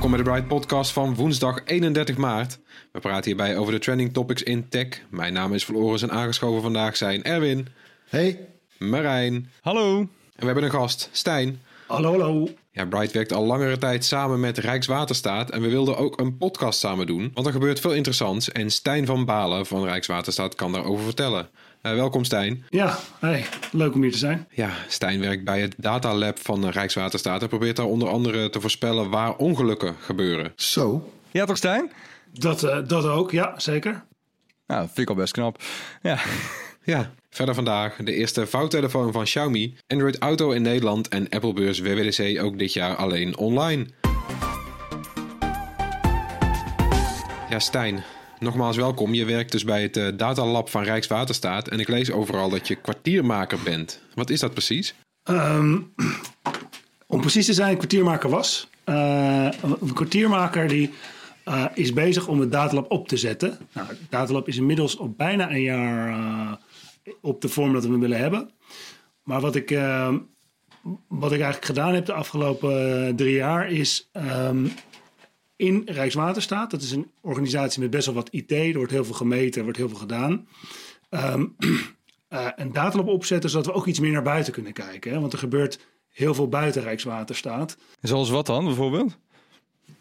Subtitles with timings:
[0.00, 2.58] Welkom bij de Bright Podcast van woensdag 31 maart.
[2.92, 4.86] We praten hierbij over de trending topics in tech.
[5.10, 7.66] Mijn naam is Floris en aangeschoven vandaag zijn Erwin,
[8.08, 8.48] Hey.
[8.78, 9.98] Marijn Hallo!
[9.98, 11.60] en we hebben een gast, Stijn.
[11.86, 12.48] Hallo, hallo.
[12.70, 16.78] Ja, Bright werkt al langere tijd samen met Rijkswaterstaat en we wilden ook een podcast
[16.78, 21.04] samen doen, want er gebeurt veel interessants en Stijn van Balen van Rijkswaterstaat kan daarover
[21.04, 21.48] vertellen.
[21.82, 22.64] Eh, welkom Stijn.
[22.68, 24.46] Ja, hey, leuk om hier te zijn.
[24.50, 28.60] Ja, Stijn werkt bij het Data Lab van Rijkswaterstaat en probeert daar onder andere te
[28.60, 30.52] voorspellen waar ongelukken gebeuren.
[30.56, 31.12] Zo.
[31.30, 31.90] Ja toch Stijn?
[32.32, 33.92] Dat, eh, dat ook, ja, zeker.
[34.66, 35.62] Nou, dat vind ik al best knap.
[36.02, 36.18] Ja.
[36.84, 41.78] Ja, verder vandaag de eerste vouwtelefoon van Xiaomi, Android Auto in Nederland en Apple Beurs
[41.78, 43.86] WWDC ook dit jaar alleen online.
[47.48, 48.04] Ja, Stijn,
[48.40, 49.14] nogmaals welkom.
[49.14, 52.68] Je werkt dus bij het eh, Data Lab van Rijkswaterstaat en ik lees overal dat
[52.68, 54.00] je kwartiermaker bent.
[54.14, 54.94] Wat is dat precies?
[55.22, 55.78] Ehm,
[57.06, 58.68] om precies te zijn, kwartiermaker was.
[58.84, 60.90] Eh, een kwartiermaker die
[61.44, 63.58] eh, is bezig om het datalab op te zetten.
[63.72, 66.58] Nou, het datalab is inmiddels al bijna een jaar
[67.20, 68.50] op de vorm dat we hem willen hebben.
[69.22, 70.18] Maar wat ik, ehm,
[71.08, 74.66] wat ik eigenlijk gedaan heb de afgelopen drie jaar is ehm,
[75.60, 76.70] in Rijkswaterstaat.
[76.70, 78.52] Dat is een organisatie met best wel wat IT.
[78.52, 80.46] Er wordt heel veel gemeten, er wordt heel veel gedaan.
[81.08, 81.46] Ehm,
[82.28, 85.12] eh, een datalab opzetten, zodat we ook iets meer naar buiten kunnen kijken.
[85.12, 85.20] Hè?
[85.20, 85.78] Want er gebeurt
[86.08, 87.76] heel veel buiten Rijkswaterstaat.
[88.00, 89.18] Zoals wat dan bijvoorbeeld?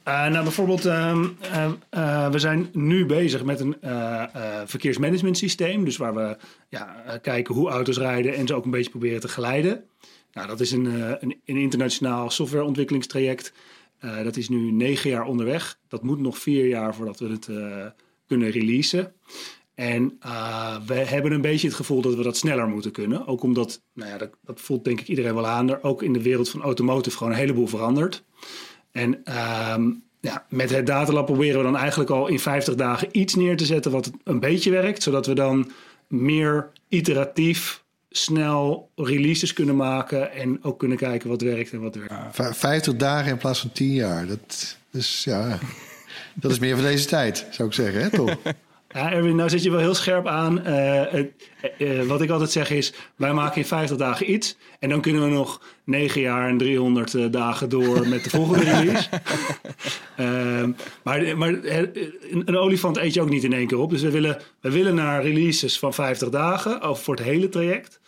[0.08, 4.24] Uh, nou, bijvoorbeeld, ehm, eh, eh, we zijn nu bezig met een uh,
[4.66, 5.86] verkeersmanagement systeem.
[5.86, 6.38] Dus waar we
[6.70, 9.84] ja, kijken hoe auto's rijden en ze ook een beetje proberen te geleiden.
[10.34, 10.86] Nou, dat is een,
[11.24, 13.54] een, een internationaal softwareontwikkelingstraject.
[14.24, 15.80] Dat is nu negen jaar onderweg.
[15.88, 17.50] Dat moet nog vier jaar voordat we het
[18.28, 19.14] kunnen releasen.
[19.80, 23.28] En uh, we hebben een beetje het gevoel dat we dat sneller moeten kunnen.
[23.28, 25.70] Ook omdat, nou ja, dat, dat voelt denk ik iedereen wel aan.
[25.70, 28.24] Er ook in de wereld van automotive gewoon een heleboel verandert.
[28.92, 29.76] En uh,
[30.20, 33.66] ja, met het datalab proberen we dan eigenlijk al in 50 dagen iets neer te
[33.66, 35.04] zetten wat een beetje werkt.
[35.04, 35.72] Zodat we dan
[36.08, 40.32] meer iteratief, snel releases kunnen maken.
[40.32, 42.14] En ook kunnen kijken wat werkt en wat werkt.
[42.32, 44.28] V 50 dagen in plaats van 10 jaar.
[44.28, 45.60] Dat is, ja,
[46.34, 48.36] dat is meer van deze tijd, zou ik zeggen, hè, toch?
[48.94, 50.68] Ja, Erwin, nou zit je wel heel scherp aan.
[50.68, 51.14] Uh,
[51.78, 54.58] uh, wat ik altijd zeg is, wij maken in 50 dagen iets.
[54.80, 58.64] En dan kunnen we nog 9 jaar en 300 uh, dagen door met de volgende
[58.64, 59.10] release.
[60.16, 60.72] Ehm,
[61.04, 63.90] maar maar een, een, olifant eet je ook niet in één keer op.
[63.90, 68.00] Dus we willen, we willen naar releases van 50 dagen, of voor het hele traject.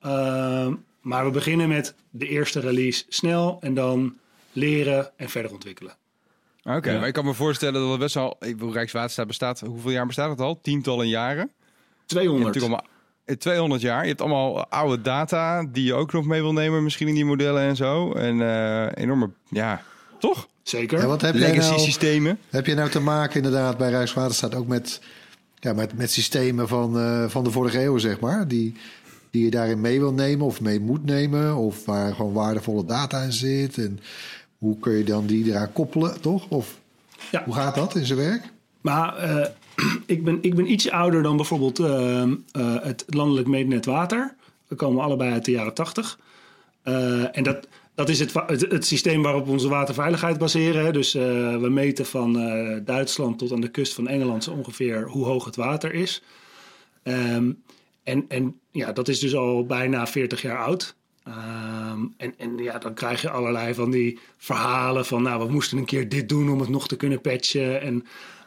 [0.00, 4.16] Ehm, maar we beginnen met de eerste release snel en dan
[4.52, 5.96] leren en verder ontwikkelen.
[6.64, 6.98] Oké, okay, ja.
[6.98, 8.36] maar ik kan me voorstellen dat het best wel...
[8.72, 10.60] Rijkswaterstaat bestaat, hoeveel jaar bestaat het al?
[10.62, 11.50] Tientallen jaren?
[12.06, 12.54] 200.
[12.54, 12.84] Je allemaal,
[13.38, 14.02] 200 jaar.
[14.02, 17.24] Je hebt allemaal oude data die je ook nog mee wil nemen misschien in die
[17.24, 18.12] modellen en zo.
[18.12, 19.82] En uh, enorme, ja,
[20.18, 20.48] toch?
[20.62, 20.98] Zeker.
[20.98, 22.38] Ja, wat heb Legacy nou, systemen.
[22.50, 25.00] Heb je nou te maken inderdaad bij Rijkswaterstaat ook met,
[25.58, 28.48] ja, met, met systemen van, uh, van de vorige eeuw, zeg maar?
[28.48, 28.76] Die,
[29.30, 31.56] die je daarin mee wil nemen of mee moet nemen.
[31.56, 33.78] Of waar gewoon waardevolle data in zit.
[33.78, 34.00] En
[34.62, 36.48] hoe kun je dan die eraan koppelen, toch?
[36.48, 36.80] Of
[37.30, 37.44] ja.
[37.44, 38.42] hoe gaat dat in zijn werk?
[38.80, 39.46] Maar uh,
[40.14, 44.34] ik, ben, ik ben iets ouder dan bijvoorbeeld uh, uh, het landelijk meetnet water.
[44.66, 46.18] We komen allebei uit de jaren tachtig.
[47.32, 50.84] en dat, dat is het, het, het, systeem waarop we onze waterveiligheid baseren.
[50.84, 50.92] Hè.
[50.92, 52.32] Dus we meten van
[52.84, 56.22] Duitsland tot aan de kust van Engeland zo ongeveer hoe hoog het water is.
[57.02, 57.62] Um,
[58.02, 60.96] en, en ja, dat is dus al bijna 40 jaar oud.
[61.28, 65.78] Um, en, en ja, dan krijg je allerlei van die verhalen van, nou, we moesten
[65.78, 67.80] een keer dit doen om het nog te kunnen patchen.
[67.80, 68.04] En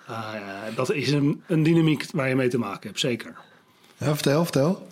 [0.09, 0.33] Uh,
[0.75, 3.35] dat is een, een dynamiek waar je mee te maken hebt, zeker.
[3.97, 4.87] Ja, vertel, vertel.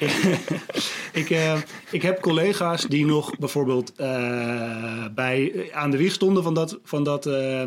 [1.20, 1.56] ik, uh,
[1.90, 7.04] ik heb collega's die nog bijvoorbeeld uh, bij, aan de wieg stonden van, dat, van,
[7.04, 7.62] dat, uh,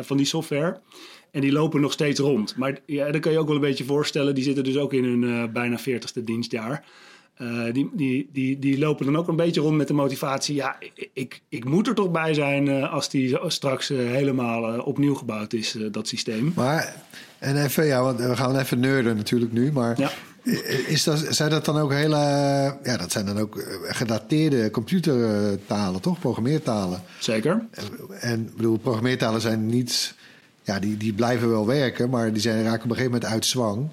[0.00, 0.80] van die software.
[1.30, 2.56] En die lopen nog steeds rond.
[2.56, 4.34] Maar ja, dat kan je ook wel een beetje voorstellen.
[4.34, 6.84] Die zitten dus ook in hun bijna 40ste dienstjaar.
[7.72, 10.54] Die, die, die, die lopen dan ook een beetje rond met de motivatie.
[10.54, 10.76] Ja,
[11.12, 16.08] ik, ik moet er toch bij zijn als die straks helemaal opnieuw gebouwd is, dat
[16.08, 16.52] systeem.
[16.56, 16.94] Maar,
[17.38, 19.72] en even, ja, want we gaan even nerden natuurlijk nu.
[19.72, 20.10] Maar ja.
[20.86, 22.16] Is dat, zijn dat dan ook hele.
[22.82, 26.18] Ja, dat zijn dan ook gedateerde computertalen, toch?
[26.18, 27.02] Programmeertalen.
[27.18, 27.66] Zeker.
[28.20, 30.14] En ik bedoel, programmeertalen zijn niet.
[30.62, 33.46] Ja, die, die blijven wel werken, maar die zijn, raken op een gegeven moment uit
[33.46, 33.90] zwang.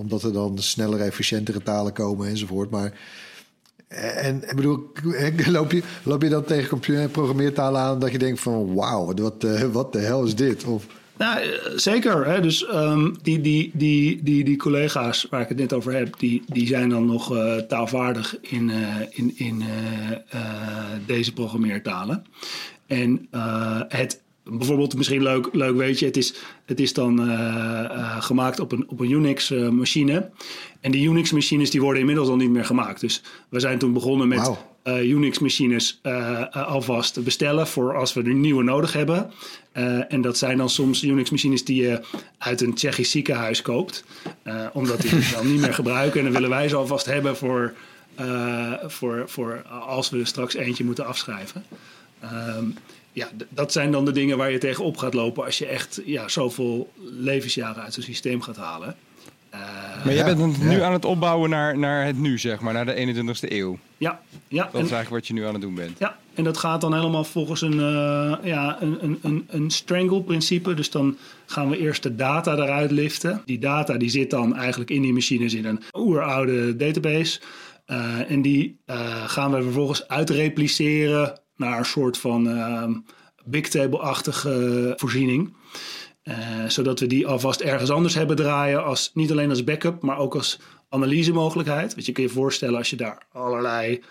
[0.00, 2.70] Omdat er dan snellere, efficiëntere talen komen enzovoort.
[2.70, 2.98] Maar.
[3.88, 4.92] En ik bedoel,
[5.46, 9.46] loop je, loop je dan tegen computer- programmeertalen aan dat je denkt van wauw, wat,
[9.72, 10.64] wat de hel is dit?
[10.64, 10.86] Of,
[11.20, 11.40] nou,
[11.76, 12.26] zeker.
[12.26, 12.40] Hè?
[12.40, 16.42] Dus um, die, die, die, die, die collega's waar ik het net over heb, die,
[16.46, 19.62] die zijn dan nog uh, taalvaardig in, uh, in, in
[20.34, 20.40] uh,
[21.06, 22.24] deze programmeertalen.
[22.86, 23.28] En
[23.88, 24.20] het
[24.50, 27.18] bijvoorbeeld misschien leuk, leuk weet je, het is, het is dan
[28.18, 30.30] gemaakt op een, op een Unix-machine.
[30.80, 33.00] en die Unix-machines die worden inmiddels al niet meer gemaakt.
[33.00, 34.56] Dus we zijn toen begonnen met wow.
[35.02, 36.00] Unix-machines
[36.50, 39.30] alvast te bestellen voor als we er nieuwe nodig hebben.
[40.08, 42.00] En dat zijn dan soms Unix-machines die je
[42.38, 44.04] uit een Tsjechisch ziekenhuis koopt,
[44.72, 46.18] omdat die het dan niet meer gebruiken.
[46.18, 47.74] En dan willen wij ze alvast hebben voor,
[48.86, 51.64] voor, voor als we er straks eentje moeten afschrijven.
[52.58, 52.74] Um,
[53.12, 56.28] ja, dat zijn dan de dingen waar je tegenop gaat lopen als je echt ja,
[56.28, 58.96] zoveel levensjaren uit zo'n systeem gaat halen.
[59.54, 60.84] Uh, maar je bent nu ja.
[60.84, 63.78] aan het opbouwen naar, naar het nu, zeg maar, naar de 21ste eeuw.
[63.96, 64.62] Ja, ja.
[64.62, 65.98] Dat is eigenlijk wat je nu aan het doen bent.
[65.98, 70.74] Ja, en dat gaat dan helemaal volgens een, uh, ja, een, een, een, een strangle-principe.
[70.74, 71.16] Dus dan
[71.46, 73.42] gaan we eerst de data eruit liften.
[73.44, 77.40] Die data die zit dan eigenlijk in die machines in een oeroude database.
[77.86, 78.78] Uh, en die
[79.26, 82.48] gaan we vervolgens uitrepliceren naar een soort van
[83.44, 85.54] bigtable-achtige voorziening.
[86.24, 86.36] Uh,
[86.68, 90.34] zodat we die alvast ergens anders hebben draaien, als, niet alleen als backup, maar ook
[90.34, 91.94] als analysemogelijkheid.
[91.94, 94.02] Want je kun je voorstellen als je daar allerlei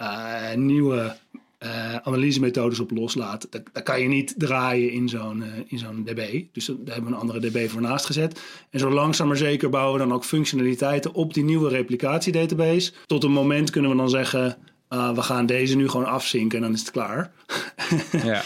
[0.00, 1.16] uh, nieuwe
[1.58, 6.44] uh, analysemethodes op loslaat, dan, kan je niet draaien in zo'n in zo'n DB.
[6.52, 8.40] Dus daar hebben we een andere DB voor naast gezet.
[8.70, 12.92] En zo langzaam maar zeker bouwen we dan ook functionaliteiten op die nieuwe replicatiedatabase.
[13.06, 14.56] Tot een moment kunnen we dan zeggen,
[14.92, 17.30] uh, we gaan deze nu gewoon afzinken en dan is het klaar.
[18.12, 18.42] ja.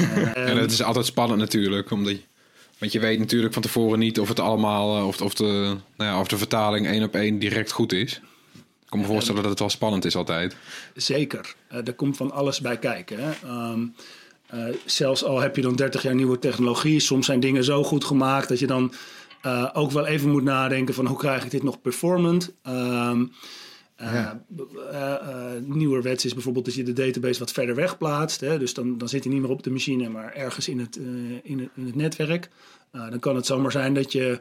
[0.00, 2.16] uh, en het is altijd spannend natuurlijk, omdat
[2.78, 6.20] want je weet natuurlijk van tevoren niet of het allemaal, of, of, de, nou ja,
[6.20, 8.20] of de vertaling één op één direct goed is.
[8.54, 10.56] Ik kan me voorstellen dat het wel spannend is altijd.
[10.94, 11.54] Zeker.
[11.72, 13.18] Uh, er komt van alles bij kijken.
[13.18, 13.30] Hè?
[13.70, 13.94] Um,
[14.54, 18.04] uh, zelfs al heb je dan 30 jaar nieuwe technologie, soms zijn dingen zo goed
[18.04, 18.92] gemaakt dat je dan
[19.46, 22.52] uh, ook wel even moet nadenken van hoe krijg ik dit nog performant.
[22.68, 23.32] Um,
[24.02, 24.44] ja.
[24.92, 28.40] Uh, uh, nieuwerwets is bijvoorbeeld dat je de database wat verder weg plaatst.
[28.40, 28.58] Hè?
[28.58, 30.96] Dus dan, dan zit hij niet meer op de machine, maar ergens in het,
[31.42, 32.48] in het, in het netwerk.
[32.90, 34.40] dan kan het zomaar zijn dat je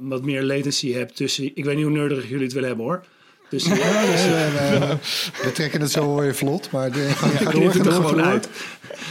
[0.00, 1.50] wat meer latency hebt tussen...
[1.54, 3.04] Ik weet niet hoe nerdig jullie het willen hebben hoor.
[3.50, 3.74] Dus, ja,
[4.06, 4.96] dus, we,
[5.42, 8.22] we, trekken het zo weer vlot, maar de, ga, ga door, ga door, gewoon door.
[8.22, 8.48] uit.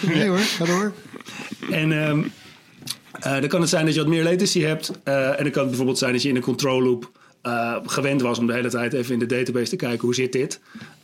[0.02, 0.94] Nee hoor, ga door.
[1.70, 2.32] En um,
[3.20, 4.92] dan kan het zijn dat je wat meer latency hebt.
[5.04, 8.40] en dan kan het bijvoorbeeld zijn dat je in een control loop uh, gewend was
[8.40, 10.60] om de hele tijd even in de database te kijken hoe zit dit.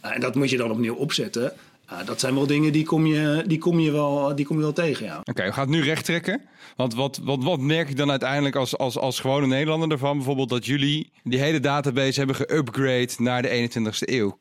[0.06, 1.54] Uh, en dat moet je dan opnieuw opzetten.
[1.92, 4.62] Uh, dat zijn wel dingen die kom je, die kom je, wel, die kom je
[4.62, 5.18] wel tegen, ja.
[5.20, 6.42] Oké, okay, we gaan het nu recht trekken.
[6.76, 10.16] Want wat, wat, wat merk ik dan uiteindelijk als, als, als gewone Nederlander ervan?
[10.16, 14.38] Bijvoorbeeld dat jullie die hele database hebben geupgrade naar de 21ste eeuw.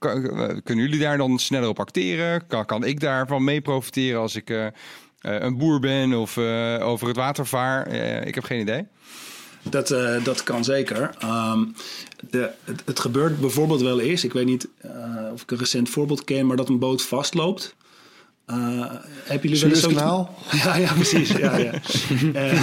[0.62, 2.46] Kunnen jullie daar dan sneller op acteren?
[2.46, 4.72] Kan, kan ik daarvan mee profiteren als ik
[5.20, 6.38] een boer ben of
[6.80, 7.88] over het water vaar?
[8.26, 8.86] ik heb geen idee.
[9.71, 11.11] Dat, uh, dat kan zeker.
[11.25, 11.75] Um,
[12.30, 15.88] de, het, het, gebeurt bijvoorbeeld wel eens, ik weet niet uh, of ik een recent
[15.88, 17.75] voorbeeld ken, maar dat een boot vastloopt.
[18.47, 18.92] Uh,
[19.25, 19.90] heb jullie wel eens zo...
[20.64, 21.30] Ja, ja, precies.
[21.30, 21.73] ja, ja.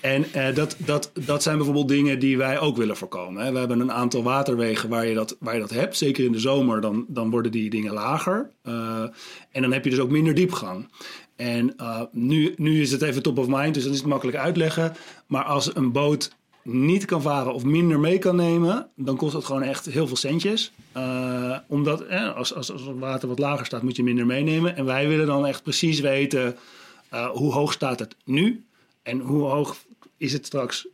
[0.00, 3.44] en dat, dat, dat zijn bijvoorbeeld dingen die wij ook willen voorkomen.
[3.44, 3.52] Hè.
[3.52, 5.96] We hebben een aantal waterwegen waar je dat, waar je dat hebt.
[5.96, 8.50] Zeker in de zomer, dan, dan worden die dingen lager.
[9.50, 10.88] en dan heb je dus ook minder diepgang.
[11.36, 14.38] En uh, nu, nu is het even top of mind, dus dan is het makkelijk
[14.38, 14.96] uitleggen.
[15.26, 19.44] Maar als een boot niet kan varen of minder mee kan nemen, dan kost dat
[19.44, 20.72] gewoon echt heel veel centjes.
[20.96, 24.76] Uh, omdat eh, als, als, het water wat lager staat, moet je minder meenemen.
[24.76, 26.56] En wij willen dan echt precies weten
[27.12, 28.64] uh, hoe hoog staat het nu
[29.02, 29.76] en hoe hoog
[30.16, 30.86] is het straks,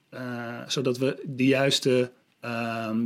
[0.66, 2.10] zodat we de juiste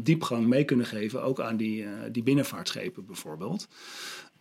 [0.03, 3.69] diepgang mee kunnen geven, ook aan die, die binnenvaartschepen bijvoorbeeld.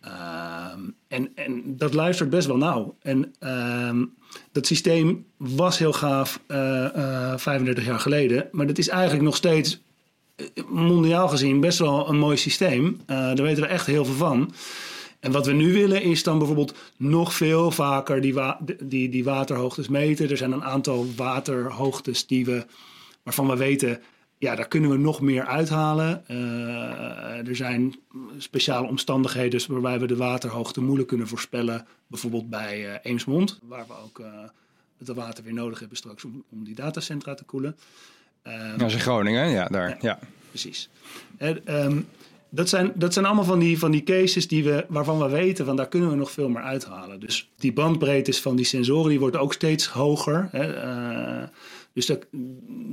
[0.04, 2.96] Ehm, en, en dat luistert best wel nauw.
[3.02, 4.04] En ehm,
[4.52, 8.48] dat systeem was heel gaaf eh, eh, 35 jaar geleden.
[8.52, 9.82] Maar dat is eigenlijk nog steeds
[10.36, 13.00] eh, mondiaal gezien best wel een mooi systeem.
[13.06, 14.54] Eh, daar weten we echt heel veel van.
[15.20, 18.34] En wat we nu willen is dan bijvoorbeeld nog veel vaker die,
[18.82, 20.30] die, die waterhoogtes meten.
[20.30, 22.66] Er zijn een aantal waterhoogtes die we,
[23.22, 24.00] waarvan we weten,
[24.44, 26.24] ja, daar kunnen we nog meer uithalen.
[26.26, 27.94] Eh, er zijn
[28.38, 31.86] speciale omstandigheden waarbij we de waterhoogte moeilijk kunnen voorspellen.
[32.06, 34.26] Bijvoorbeeld bij eh, Eemsmond, waar we ook eh,
[34.98, 37.76] het water weer nodig hebben straks om, om die datacentra te koelen.
[38.42, 39.98] Eh, Dat is in Groningen, ja, daar.
[40.00, 40.18] Ja.
[40.48, 40.88] Precies.
[41.38, 42.00] Ehm,
[42.48, 45.64] dat, zijn, dat zijn allemaal van die, van die cases die we, waarvan we weten,
[45.64, 47.20] van daar kunnen we nog veel meer uithalen.
[47.20, 50.48] Dus die bandbreedtes van die sensoren die wordt ook steeds hoger.
[50.50, 50.66] Hè,
[51.94, 52.26] dus dat,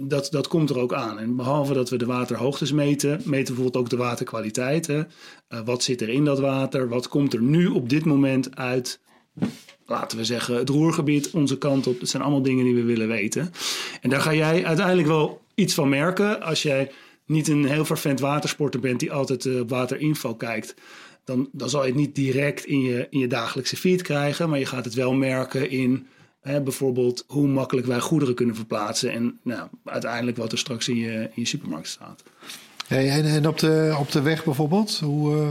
[0.08, 1.20] dat, dat komt er ook aan.
[1.20, 4.88] En behalve dat we de waterhoogtes meten, meten we bijvoorbeeld ook de waterkwaliteit.
[4.88, 5.04] Hè.
[5.48, 6.90] Eh, wat zit er in dat water?
[6.90, 9.00] Wat komt er nu op dit moment uit
[9.86, 12.00] laten we zeggen, het roergebied, onze kant op.
[12.00, 13.52] Dat zijn allemaal dingen die we willen weten.
[14.02, 16.42] En daar ga jij uiteindelijk wel iets van merken.
[16.42, 16.92] Als jij
[17.26, 20.76] niet een heel vervent watersporter bent die altijd eh, op waterinfo kijkt.
[21.24, 24.50] Dan, dan zal je het niet direct in je, in je dagelijkse feed krijgen.
[24.50, 26.08] Maar je gaat het wel merken in
[26.42, 29.12] hè, bijvoorbeeld hoe makkelijk wij goederen kunnen verplaatsen.
[29.12, 32.24] En nou, uiteindelijk wat er straks in je, in je supermarkt staat.
[32.88, 35.00] Hey, en en op, de, op de weg bijvoorbeeld?
[35.00, 35.50] Hoe, eh,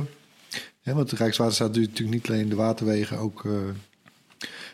[0.83, 3.51] hè, want de Rijkswaterstaat doet natuurlijk niet alleen de waterwegen, ook eh,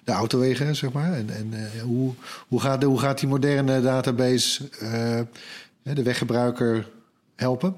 [0.04, 1.12] de autowegen, zeg maar.
[1.12, 2.12] En, en eh, hoe,
[2.48, 6.88] hoe, gaat, de- hoe gaat die moderne database eh, de weggebruiker
[7.36, 7.74] helpen?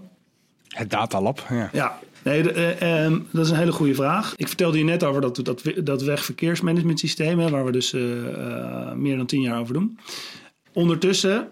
[0.68, 1.68] Het datalab, ja.
[1.72, 4.34] Ja, nee, eh, ehm, dat is een hele goede vraag.
[4.36, 8.92] Ik vertelde je net over dat, dat, dat wegverkeersmanagementsysteem, hè, waar we dus eh, eh,
[8.92, 9.98] meer dan tien jaar over doen.
[10.72, 11.48] Ondertussen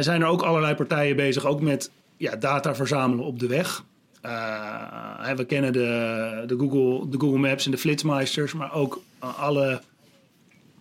[0.00, 3.84] zijn er ook allerlei partijen bezig, ook met ja, data verzamelen op de weg.
[5.36, 9.80] We kennen de, de, Google, de Google Maps en de Flitsmeisters, maar ook alle,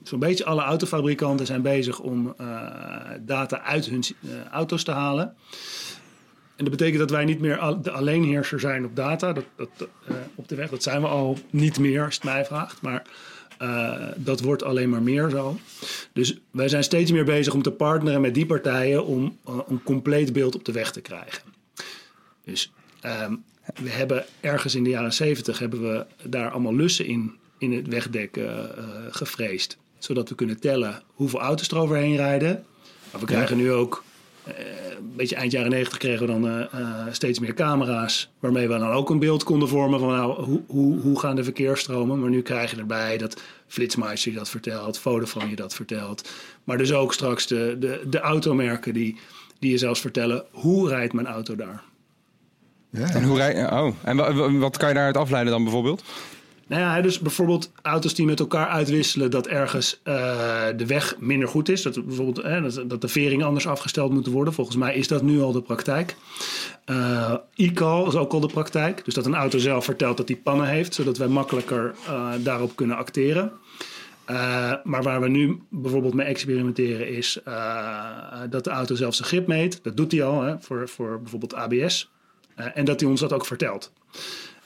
[0.03, 2.35] zo'n beetje alle autofabrikanten zijn bezig om
[3.21, 4.03] data uit hun
[4.51, 5.35] auto's te halen.
[6.59, 9.69] En dat betekent dat wij niet meer de alleenheerser zijn op data, dat, dat,
[10.07, 10.69] eh, op de weg.
[10.69, 12.81] Dat zijn we al niet meer, als het mij vraagt.
[12.81, 13.03] Maar
[13.57, 15.59] eh, dat wordt alleen maar meer zo.
[16.13, 19.83] Dus wij zijn steeds meer bezig om te partneren met die partijen om eh, een
[19.83, 21.43] compleet beeld op de weg te krijgen.
[22.45, 23.35] Dus ehm,
[23.75, 27.87] we hebben ergens in de jaren zeventig hebben we daar allemaal lussen in, in het
[27.87, 28.39] wegdek
[29.09, 29.77] gevreesd.
[29.97, 32.65] Zodat we kunnen tellen hoeveel auto's er overheen rijden.
[33.11, 34.03] Maar we krijgen nu ook
[34.97, 38.29] een beetje eind jaren 90 kregen we dan eh, eh, steeds meer camera's.
[38.39, 41.43] Waarmee we dan ook een beeld konden vormen van nou, hoe, hoe, hoe gaan de
[41.43, 42.19] verkeersstromen.
[42.19, 46.29] Maar nu krijg je erbij dat Flitsmeister je dat vertelt, Vodafone je dat vertelt.
[46.63, 49.19] Maar dus ook straks de, de, de automerken die,
[49.59, 51.83] die je zelfs vertellen hoe rijdt mijn auto daar.
[52.89, 53.93] Ja, En, hoe rij, oh.
[54.03, 56.03] en wa- wa- wat kan je daaruit afleiden dan bijvoorbeeld?
[56.69, 60.13] Nou ja, dus bijvoorbeeld auto's die met elkaar uitwisselen dat ergens eh,
[60.77, 61.81] de weg minder goed is.
[61.81, 64.53] Dat, bijvoorbeeld, dat, de veringen anders afgesteld moeten worden.
[64.53, 66.15] Volgens mij is dat nu al de praktijk.
[66.85, 69.05] Eh e-call is ook al de praktijk.
[69.05, 72.75] Dus dat een auto zelf vertelt dat hij pannen heeft, zodat wij makkelijker eh, daarop
[72.75, 73.51] kunnen acteren.
[74.83, 77.39] Maar waar we nu bijvoorbeeld mee experimenteren is
[78.49, 79.83] dat de auto zelf zijn grip meet.
[79.83, 82.11] Dat doet hij al hè, voor, voor bijvoorbeeld ABS.
[82.55, 83.91] En dat hij ons dat ook vertelt.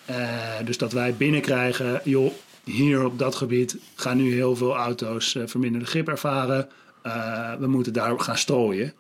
[0.05, 2.31] Eh, dus dat wij binnenkrijgen, joh,
[2.63, 6.69] hier op dat gebied gaan nu heel veel auto's eh, verminderde grip ervaren.
[7.01, 8.93] Eh, we moeten daar gaan strooien.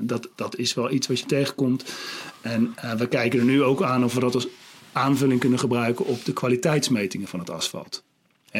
[0.00, 1.94] Dat, dat is wel iets wat je tegenkomt.
[2.40, 4.48] En we kijken er nu ook aan of we dat als
[4.92, 8.04] aanvulling kunnen gebruiken op de kwaliteitsmetingen van het asfalt.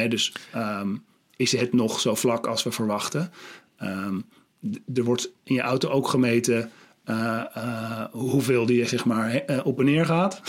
[0.07, 0.95] Dus ehm,
[1.35, 3.31] is het nog zo vlak als we verwachten?
[3.77, 4.19] Ehm,
[4.93, 6.71] er wordt in je auto ook gemeten
[8.11, 10.41] hoeveel die zeg maar op en neer gaat.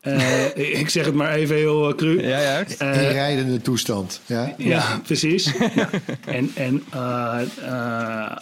[0.00, 2.22] Eh, ik zeg het maar even heel eh, cru.
[2.28, 2.64] Ja, ja.
[2.78, 4.20] Eh, in rijdende toestand.
[4.26, 4.54] Ja?
[4.58, 5.52] ja, precies.
[5.74, 5.90] Ja.
[6.26, 8.36] En, en eh, eh,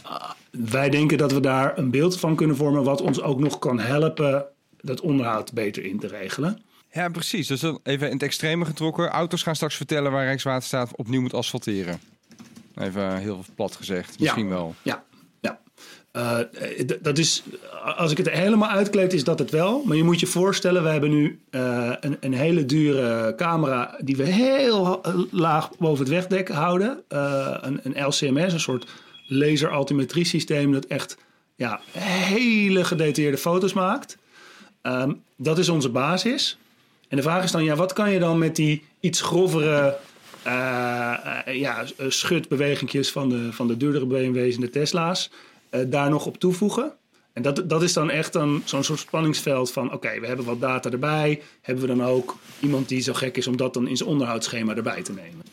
[0.50, 2.82] wij denken dat we daar een beeld van kunnen vormen...
[2.84, 4.44] wat ons ook nog kan helpen
[4.80, 6.62] dat onderhoud beter in te regelen.
[6.92, 7.46] Ja, precies.
[7.46, 9.08] Dus even in het extreme getrokken.
[9.08, 12.00] Auto's gaan straks vertellen waar Rijkswaterstaat opnieuw moet asfalteren.
[12.74, 14.18] Even heel plat gezegd.
[14.18, 14.50] Misschien Ja.
[14.50, 14.74] wel.
[14.82, 15.04] Ja,
[16.10, 16.38] Eh,
[16.86, 17.42] d- dat is,
[17.96, 19.82] als ik het helemaal uitkleed, is dat het wel.
[19.84, 24.16] Maar je moet je voorstellen, we hebben nu eh, een, een hele dure camera die
[24.16, 25.00] we heel
[25.30, 27.02] laag boven het wegdek houden.
[27.08, 28.86] Eh, een, een LCMS, een soort
[29.26, 31.16] laser-altimetrie systeem dat echt
[31.56, 34.18] ja, hele gedetailleerde foto's maakt.
[34.82, 36.58] Ehm, dat is onze basis.
[37.08, 39.96] En de vraag is dan, ja, wat kan je dan met die iets grovere
[40.42, 41.12] eh,
[41.46, 45.36] eh, ja, schutbewegingjes van de, van de duurdere BMW's en de Tesla's eh,
[45.88, 46.92] daar nog op toevoegen?
[47.36, 49.92] En dat, dat is dan echt dan zo'n soort spanningsveld van...
[49.92, 51.42] oké, we hebben wat data erbij.
[51.62, 54.74] Hebben we dan ook iemand die zo gek is om dat dan in zijn onderhoudsschema
[54.74, 55.44] erbij te nemen?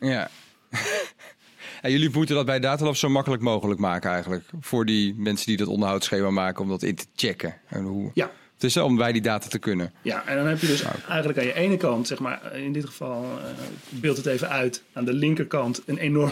[0.00, 0.30] Ja.
[1.82, 4.44] en jullie moeten dat bij Datalab zo makkelijk mogelijk maken eigenlijk.
[4.60, 7.54] Voor die mensen die dat onderhoudsschema maken om dat in te checken.
[7.68, 8.10] En hoe...
[8.14, 8.30] Ja.
[8.54, 9.92] Het is om bij die data te kunnen.
[10.02, 12.84] Ja, en dan heb je dus eigenlijk aan je ene kant, zeg maar, in dit
[12.84, 13.44] geval uh,
[13.88, 16.30] beeld het even uit, aan de linkerkant een enorm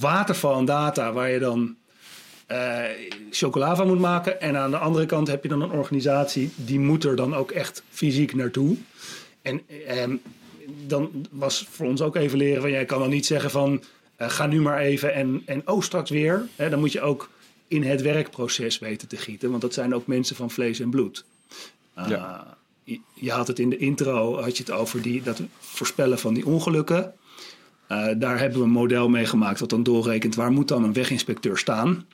[0.00, 1.76] waterval aan data waar je dan
[2.50, 2.84] uh,
[3.30, 4.40] chocola van moet maken.
[4.40, 7.50] En aan de andere kant heb je dan een organisatie die moet er dan ook
[7.50, 8.76] echt fysiek naartoe.
[9.42, 9.60] En
[9.98, 10.20] um,
[10.86, 13.82] dan was voor ons ook even leren van jij kan dan niet zeggen van
[14.18, 16.48] uh, ga nu maar even en, en oh straks weer.
[16.56, 17.30] Dan moet je ook
[17.68, 21.24] in het werkproces weten te gieten, want dat zijn ook mensen van vlees en bloed.
[21.98, 22.56] Uh, ja.
[22.84, 26.34] je, je, had het in de intro had je het over die, dat voorspellen van
[26.34, 27.14] die ongelukken.
[27.88, 30.92] Uh, daar hebben we een model mee gemaakt dat dan doorrekent waar moet dan een
[30.92, 32.06] weginspecteur staan.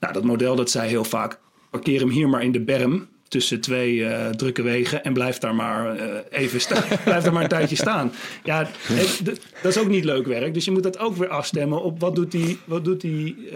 [0.00, 1.38] Nou, dat model dat zei heel vaak
[1.70, 5.54] parkeer hem hier maar in de berm tussen twee uh, drukke wegen en blijf daar
[5.54, 6.82] maar uh, even staan.
[7.04, 8.12] blijf daar maar een tijdje staan.
[8.44, 10.54] Ja, het, dat is ook niet leuk werk.
[10.54, 13.48] Dus je moet dat ook weer afstemmen op wat doet die, wat doet die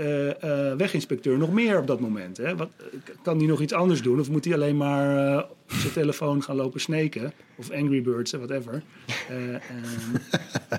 [0.76, 2.36] weginspecteur nog meer op dat moment.
[2.36, 2.56] Hè?
[2.56, 2.68] Wat,
[3.22, 4.20] kan die nog iets anders doen?
[4.20, 7.32] Of moet hij alleen maar op zijn telefoon gaan lopen sneken?
[7.56, 8.82] Of Angry Birds, whatever.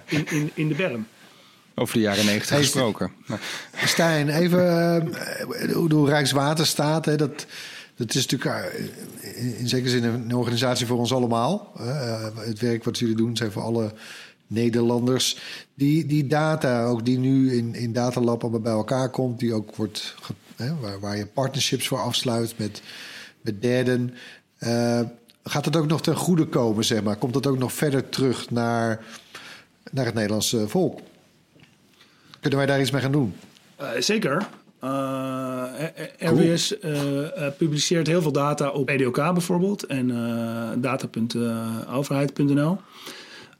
[0.05, 1.07] in, in, in de berm.
[1.75, 3.11] Over de jaren negentig gesproken.
[3.85, 4.63] Stijn, even
[5.73, 7.05] hoe de Rijkswaterstaat...
[7.05, 7.45] Hè, dat,
[7.95, 8.73] dat is natuurlijk
[9.21, 11.73] in, in zekere zin een organisatie voor ons allemaal.
[11.79, 13.93] Uh, het werk wat jullie doen zijn voor alle
[14.47, 15.37] Nederlanders.
[15.73, 19.75] Die, die data, ook die nu in, in Datalab allemaal bij elkaar komt, die ook
[19.75, 20.15] wordt,
[20.55, 22.81] hè, waar, waar je partnerships voor afsluit met,
[23.41, 24.13] met derden.
[25.43, 27.15] Gaat het ook nog ten goede komen, zeg maar?
[27.15, 29.05] Komt het ook nog verder terug naar,
[29.91, 30.99] naar het Nederlandse volk?
[32.45, 33.35] Kunnen wij daar iets mee gaan doen?
[33.81, 34.47] Uh, zeker.
[34.83, 35.63] Uh,
[36.19, 36.93] RWS cool.
[36.93, 42.77] uh, publiceert heel veel data op EDOK bijvoorbeeld en uh, data.overheid.nl.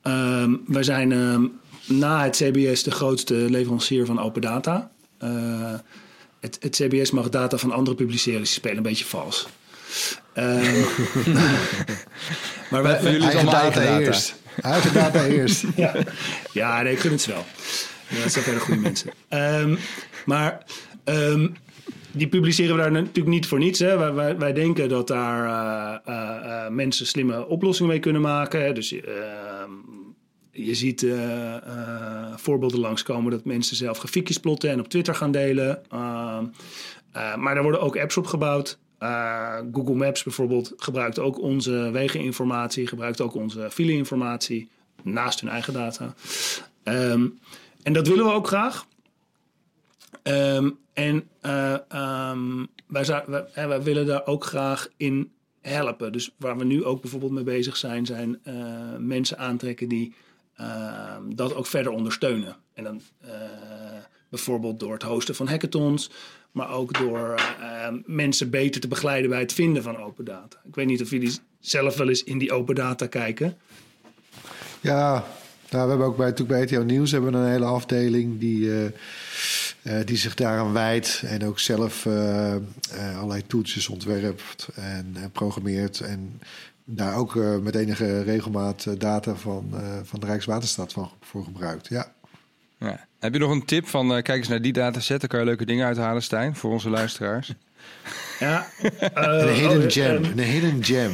[0.04, 4.89] Um, wij zijn um, na het CBS de grootste leverancier van open data.
[6.39, 9.48] Het, het, CBS mag data van anderen publiceren, dus die spelen een beetje vals.
[10.36, 10.62] Um,
[12.72, 14.36] maar wij, jullie eigen data, data eerst.
[14.62, 15.64] Eigen data eerst.
[15.75, 15.94] ja,
[16.51, 17.46] ja nee, ik gun het ze wel.
[18.16, 19.12] Ja, dat zijn hele goede mensen.
[19.30, 19.78] Um,
[20.25, 20.66] maar
[21.06, 21.56] um,
[22.12, 23.80] die publiceren we daar natuurlijk niet voor niets.
[23.80, 23.98] Hè.
[23.98, 28.75] Wij, wij, wij denken dat daar uh, uh, uh, mensen slimme oplossingen mee kunnen maken.
[28.75, 28.90] Dus
[30.51, 31.06] je ziet
[32.36, 35.82] voorbeelden langskomen dat mensen zelf grafiekjes plotten en op Twitter gaan delen.
[37.38, 38.78] maar daar worden ook apps op gebouwd.
[39.72, 44.70] Google Maps bijvoorbeeld gebruikt ook onze wegeninformatie, gebruikt ook onze fileinformatie
[45.04, 46.14] naast hun eigen data.
[46.84, 47.40] Um,
[47.85, 48.85] en dat willen we ook graag.
[50.24, 51.77] Um, en uh,
[52.31, 56.11] um, wij, willen daar ook graag in helpen.
[56.11, 58.53] Dus waar we nu ook bijvoorbeeld mee bezig zijn, zijn uh,
[58.98, 60.13] mensen aantrekken die
[60.59, 62.55] uh, dat ook verder ondersteunen.
[62.74, 63.31] En dan uh,
[64.29, 66.11] bijvoorbeeld door het hosten van hackathons,
[66.51, 67.41] maar ook door
[68.05, 70.61] mensen beter te begeleiden bij het vinden van open data.
[70.67, 73.57] Ik weet niet of jullie zelf wel eens in die open data kijken.
[74.81, 75.25] Ja,
[75.75, 78.92] nou, we hebben ook bij, bij ETO Nieuws hebben we een hele afdeling die
[79.85, 86.00] uh, die zich daaraan wijdt en ook zelf uh, uh, allerlei toetsjes ontwerpt en, programmeert.
[86.00, 86.42] En
[86.83, 91.88] daar ook met enige regelmaat data van, van de Rijkswaterstaat van, voor gebruikt.
[91.88, 92.11] Ja.
[92.79, 93.07] ja.
[93.20, 95.66] Heb je nog een tip van kijk eens naar die dataset, daar kan je leuke
[95.66, 97.53] dingen uithalen, Stijn, voor onze luisteraars?
[98.40, 98.68] Ja,
[99.14, 100.24] een hidden oh, gem.
[100.24, 101.11] een hidden gem.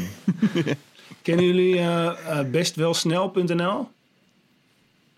[1.21, 1.81] Kennen jullie
[2.51, 3.87] bestwelsnel.nl?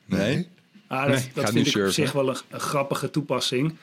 [0.05, 0.47] Nee.
[0.87, 1.87] Ah, dat, nee, dat vind ik surfen.
[1.87, 3.75] op zich wel een, een grappige toepassing.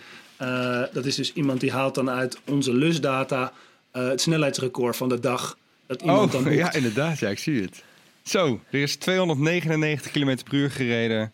[0.43, 3.53] Uh, dat is dus iemand die haalt dan uit onze lusdata
[3.93, 5.59] uh, het snelheidsrecord van de dag.
[5.87, 6.57] Dat iemand oh, dan boekt.
[6.57, 7.19] ja, inderdaad.
[7.19, 7.85] Ja, ik zie het.
[8.23, 11.33] Zo, er is 299 km per uur gereden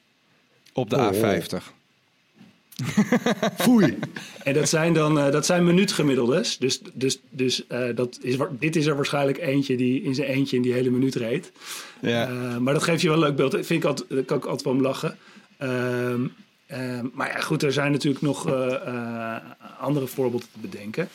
[0.72, 1.12] op de oh.
[1.12, 1.74] A50.
[3.58, 3.98] Foei.
[4.42, 6.58] En dat zijn dan uh, dat zijn minuutgemiddeldes.
[6.58, 10.56] Dus, dus, dus uh, dat is, dit is er waarschijnlijk eentje die in zijn eentje
[10.56, 11.52] in die hele minuut reed.
[12.00, 12.30] Ja.
[12.30, 13.52] Uh, maar dat geeft je wel een leuk beeld.
[13.52, 15.16] Vind ik altijd, daar kan ik altijd wel om lachen.
[15.62, 16.32] Um,
[16.72, 19.36] um, maar ja, goed, er zijn natuurlijk nog uh, uh,
[19.78, 21.08] andere voorbeelden te bedenken.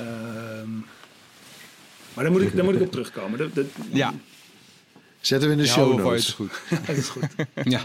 [0.00, 0.86] Um,
[2.14, 3.38] maar daar moet ik, daar moet ik op terugkomen.
[3.38, 4.14] De, de, ja.
[5.20, 6.30] Zetten we in de show notes.
[6.30, 6.60] goed.
[6.86, 7.28] dat is goed.
[7.64, 7.80] ja.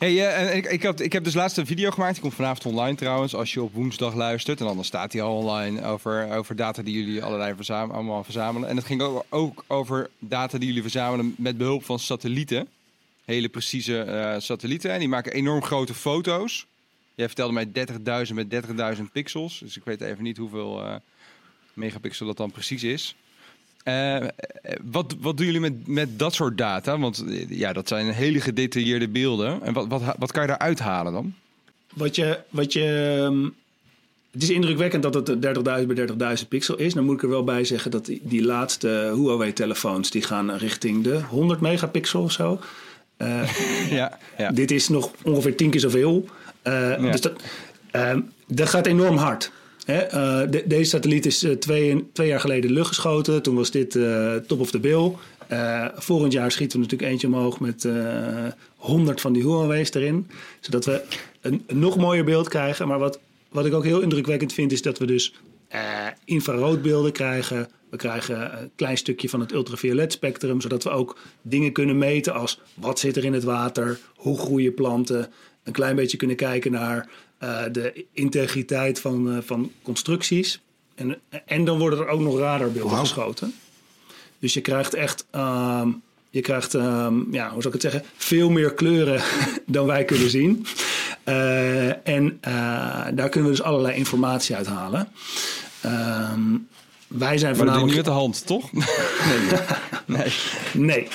[0.00, 2.12] Hey, uh, ik, ik, heb, ik heb dus laatst een video gemaakt.
[2.12, 4.60] Die komt vanavond online trouwens, als je op woensdag luistert.
[4.60, 8.68] En anders staat die al online over, over data die jullie allerlei verzamelen, allemaal verzamelen.
[8.68, 12.68] En het ging ook, ook over data die jullie verzamelen met behulp van satellieten
[13.24, 14.90] hele precieze uh, satellieten.
[14.90, 16.66] En die maken enorm grote foto's.
[17.14, 17.66] Jij vertelde mij
[18.28, 18.64] 30.000 met
[18.96, 19.58] 30.000 pixels.
[19.58, 20.94] Dus ik weet even niet hoeveel eh,
[21.72, 23.16] megapixel dat dan precies is.
[23.82, 24.28] Eh, eh,
[24.90, 26.98] wat, wat doen jullie met, met dat soort data?
[26.98, 29.62] Want eh, ja, dat zijn hele gedetailleerde beelden.
[29.62, 31.34] En wat, wat, wat kan je daaruit halen dan?
[31.94, 33.44] Wat je, wat je, ehm,
[34.30, 35.28] het is indrukwekkend dat het
[35.80, 36.08] 30.000 bij
[36.42, 36.94] 30.000 pixel is.
[36.94, 40.10] Dan moet ik er wel bij zeggen dat die, die laatste Huawei-telefoons...
[40.10, 42.60] die gaan richting de 100 megapixel of zo.
[43.90, 44.50] Ja, ja.
[44.50, 46.28] Dit is nog ongeveer tien keer zoveel.
[46.62, 47.32] Eh, Dus dat,
[47.90, 49.52] ehm, dat gaat enorm hard.
[49.86, 53.42] Eh, de- deze satelliet is eh, twee, twee jaar geleden lucht geschoten.
[53.42, 55.12] Toen was dit eh, top of the bill.
[55.48, 60.28] Eh, volgend jaar schieten we natuurlijk eentje omhoog met eh 100 van die Huawei's erin.
[60.60, 61.02] Zodat we
[61.40, 62.88] een, nog mooier beeld krijgen.
[62.88, 63.18] Maar wat,
[63.50, 65.34] wat ik ook heel indrukwekkend vind, is dat we dus
[66.24, 67.68] infraroodbeelden krijgen.
[67.90, 72.34] We krijgen een klein stukje van het ultraviolet spectrum, zodat we ook dingen kunnen meten
[72.34, 75.28] als wat zit er in het water, hoe groeien planten.
[75.64, 77.08] Een klein beetje kunnen kijken naar
[77.40, 80.60] eh, de integriteit van, eh, van constructies.
[80.94, 83.54] En, en dan worden er ook nog radarbeelden geschoten.
[84.38, 85.88] Dus je krijgt echt, ehm,
[86.30, 89.22] je krijgt, ehm, ja, hoe zou ik het zeggen, veel meer kleuren
[89.66, 90.66] dan wij kunnen zien.
[91.24, 92.38] Eh, en
[93.14, 95.08] daar kunnen we dus allerlei informatie uit halen.
[95.80, 96.56] Ehm,
[97.18, 97.86] wij zijn Maar doe voornamelijk...
[97.86, 98.70] niet met de hand, toch?
[100.16, 100.32] nee.
[100.74, 101.08] Nee.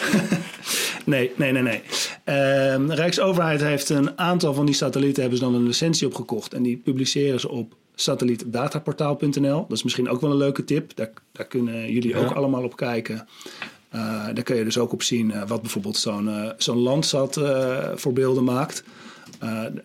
[1.05, 1.81] nee, nee, nee, nee.
[2.23, 6.53] Ehm, de Rijksoverheid heeft een aantal van die satellieten hebben ze dan een licentie opgekocht.
[6.53, 9.65] En die publiceren ze op satellietdataportaal.nl.
[9.67, 10.95] Dat is misschien ook wel een leuke tip.
[10.95, 13.27] Daar, daar kunnen jullie ook allemaal op kijken.
[13.89, 17.41] Eh, daar kun je dus ook op zien eh, wat bijvoorbeeld zo'n eh, zo'n Landsat
[17.95, 18.83] voor beelden maakt.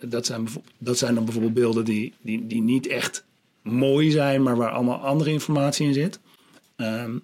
[0.01, 3.25] Dat, zijn, dat zijn dan bijvoorbeeld beelden die, die, die niet echt
[3.63, 6.21] mooi zijn, maar waar allemaal andere informatie in zit.
[6.77, 7.19] Ehm,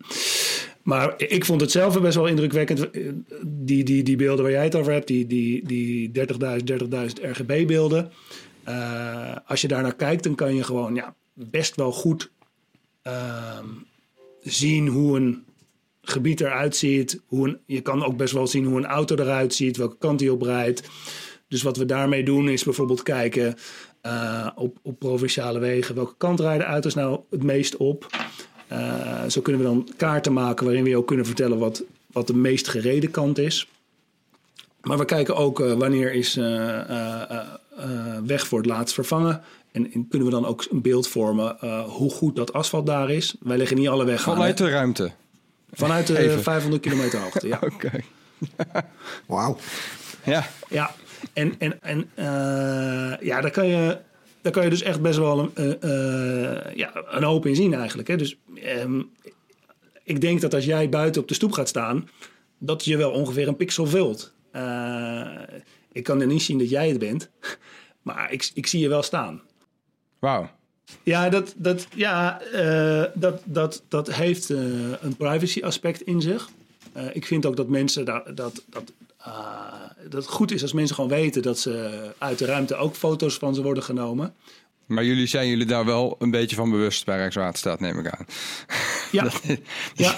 [0.82, 2.90] maar ik vond het zelf best wel indrukwekkend.
[2.90, 3.02] eh,
[3.42, 8.12] Die, die, die beelden waar jij het over hebt, die, die, die 30.000, 30.000 RGB-beelden.
[9.46, 12.30] Als je daar naar kijkt, dan kan je gewoon ja, best wel goed
[13.02, 13.66] ehm,
[14.42, 15.44] zien hoe een
[16.02, 17.20] gebied eruit ziet.
[17.26, 20.20] Hoe een, je kan ook best wel zien hoe een auto eruit ziet, welke kant
[20.20, 20.82] hij op rijdt.
[21.48, 23.54] Dus wat we daarmee doen is bijvoorbeeld kijken
[24.06, 25.94] eh, op, op provinciale wegen.
[25.94, 28.06] Welke kant rijden auto's nou het meest op?
[28.68, 32.34] Eh, zo kunnen we dan kaarten maken waarin we ook kunnen vertellen wat, wat de
[32.34, 33.68] meest gereden kant is.
[34.80, 36.44] Maar we kijken ook eh, wanneer is eh,
[36.80, 37.38] eh, eh,
[37.76, 39.42] eh, weg voor het laatst vervangen.
[39.72, 43.10] En, en kunnen we dan ook een beeld vormen eh, hoe goed dat asfalt daar
[43.10, 43.34] is.
[43.40, 44.34] Wij leggen niet alle weg aan.
[44.34, 44.64] Vanuit hè.
[44.64, 45.12] de ruimte.
[45.72, 46.42] Vanuit de Even.
[46.42, 47.58] 500 kilometer hoogte, ja.
[47.72, 47.90] Oké.
[49.26, 49.56] Wauw.
[50.24, 50.46] Ja.
[50.68, 50.94] Ja,
[51.32, 52.26] en, en, en eh,
[53.26, 53.98] ja, daar kan, je,
[54.40, 57.74] daar kan je dus echt best wel een, eh, eh, ja, een hoop in zien
[57.74, 58.08] eigenlijk.
[58.08, 58.16] Hè?
[58.16, 59.02] Dus ehm,
[60.02, 62.08] ik denk dat als jij buiten op de stoep gaat staan,
[62.58, 64.32] dat je wel ongeveer een pixel vult.
[64.50, 65.42] Eh,
[65.92, 67.30] ik kan er niet zien dat jij het bent,
[68.02, 69.42] maar ik, ik zie je wel staan.
[70.18, 70.50] Wauw.
[71.02, 72.40] Ja, dat, dat, ja,
[73.14, 76.48] dat, dat, dat heeft een privacy aspect in zich.
[77.12, 78.92] Ik vind ook dat mensen daar, dat, dat,
[79.26, 82.94] ah, dat het goed is als mensen gewoon weten dat ze uit de ruimte ook
[82.94, 84.34] foto's van ze worden genomen.
[84.86, 88.26] Maar jullie zijn jullie daar wel een beetje van bewust bij Rijkswaterstaat, neem ik aan.
[89.12, 89.30] Ja,
[89.94, 90.14] ja.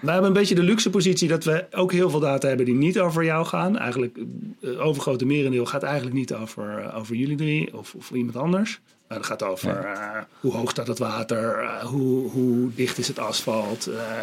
[0.00, 2.74] Wij hebben een beetje de luxe positie dat we ook heel veel data hebben die
[2.74, 3.78] niet over jou gaan.
[3.78, 4.18] Eigenlijk,
[4.60, 8.80] het overgrote merendeel gaat eigenlijk niet over, eh, over jullie drie of, of iemand anders.
[9.12, 13.08] Maar het gaat over eh, hoe hoog staat het water, eh, hoe, hoe dicht is
[13.08, 14.22] het asfalt, eh,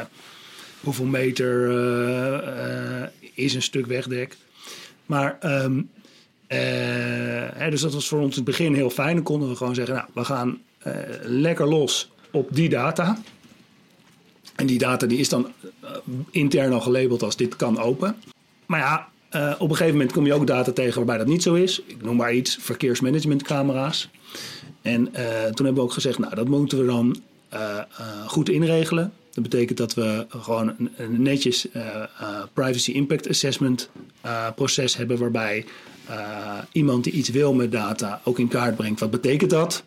[0.82, 4.38] hoeveel meter eh, eh, is een stuk wegdek.
[5.06, 5.82] Maar, ehm,
[6.48, 9.16] eh, dus dat was voor ons in het begin heel fijn.
[9.16, 10.62] Dan konden we gewoon zeggen, nou, we gaan
[11.22, 13.22] lekker los op die data.
[14.56, 15.52] En die data die is dan
[16.32, 18.16] intern al gelabeld als dit kan open.
[18.66, 19.08] Maar ja,
[19.56, 21.82] op een gegeven moment kom je ook data tegen waarbij dat niet zo is.
[21.86, 24.10] Ik noem maar iets, verkeersmanagementcamera's.
[24.82, 25.04] En
[25.54, 27.22] toen hebben we ook gezegd, nou dat moeten we dan
[28.26, 29.14] goed inregelen.
[29.34, 32.08] Dat betekent dat we gewoon een, een netjes eh, eh,
[32.54, 33.90] privacy impact assessment
[34.22, 35.66] eh, proces hebben waarbij
[36.72, 39.00] iemand die iets wil met data ook in kaart brengt.
[39.00, 39.84] Wat betekent dat?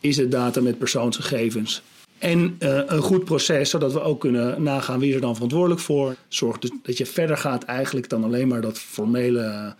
[0.00, 1.82] Is het data met persoonsgegevens?
[2.18, 6.16] En een goed proces, zodat we ook kunnen nagaan wie is er dan verantwoordelijk voor.
[6.28, 9.74] Zorg dus dat je verder gaat eigenlijk dan alleen maar dat formele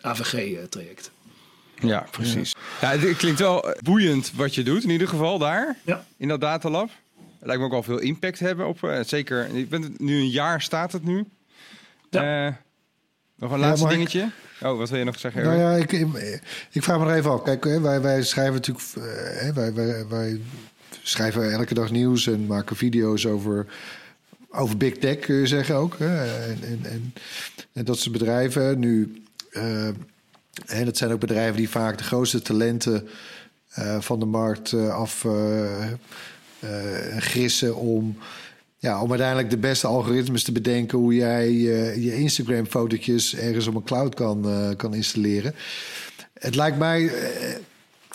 [0.00, 1.10] AVG-traject.
[1.80, 2.54] Ja, precies.
[2.80, 6.04] Ja, het klinkt wel boeiend wat je doet, in ieder geval daar, Ja.
[6.16, 6.90] in dat datalab.
[7.44, 10.30] Lijkt me ook wel veel impact hebben op, eh, zeker, ik ben het- nu een
[10.30, 11.24] jaar staat het nu.
[12.10, 12.46] Ja.
[12.46, 12.52] Eh,
[13.36, 14.30] nog een laatste dingetje.
[14.62, 15.42] Oh, wat wil je nog zeggen?
[15.42, 15.92] Nou ja, ik,
[16.72, 17.42] ik vraag me er even af.
[17.42, 18.86] Kijk, hè, wij, wij schrijven natuurlijk...
[18.96, 19.02] eh,
[19.40, 20.40] hè, wij, wij, wij
[21.02, 23.66] schrijven elke dag nieuws en maken video's over,
[24.50, 25.98] over big tech, kun je zeggen ook.
[25.98, 26.24] Hè?
[26.44, 27.14] En, en, en,
[27.72, 28.78] en dat soort bedrijven.
[28.78, 29.86] Nu, eh,
[30.66, 33.08] En dat zijn ook bedrijven die vaak de grootste talenten
[33.70, 35.26] eh, van de markt eh, af
[37.18, 38.16] gissen om,
[38.78, 43.74] ja, om uiteindelijk de beste algoritmes te bedenken hoe jij eh, je Instagram-fotootjes ergens op
[43.74, 45.54] een cloud kan, eh, kan installeren.
[46.34, 47.06] Het lijkt mij.
[47.06, 47.54] eh,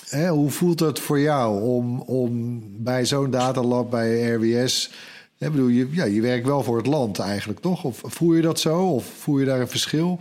[0.10, 4.92] hè, hoe voelt het voor jou om, om bij zo'n datalab bij RWS.
[5.38, 7.84] Bedoel, je, ja, je werkt wel voor het land eigenlijk, toch?
[7.84, 8.80] Of voel je dat zo?
[8.80, 10.20] Of voel je daar een verschil?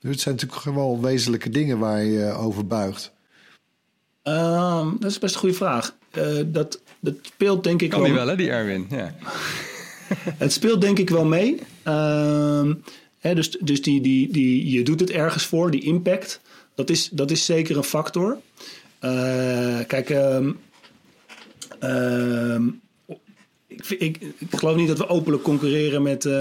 [0.00, 3.12] Het zijn natuurlijk gewoon wezenlijke dingen waar je eh, over buigt.
[4.22, 5.96] Ehm, dat is best een goede vraag.
[6.10, 8.86] Eh, dat, dat speelt denk ik Kan die wel, hè, die Erwin?
[8.90, 9.14] Ja.
[10.44, 11.58] Het speelt denk ik wel mee.
[11.82, 12.74] Ehm,
[13.18, 16.40] hè, dus dus die, die, die, je doet het ergens voor, die impact.
[16.74, 18.38] Dat is, dat is zeker een factor.
[18.98, 20.52] Eh, kijk, ehm,
[21.78, 22.68] ehm,
[23.66, 26.32] ik, ik, ik geloof niet dat we openlijk concurreren met eh,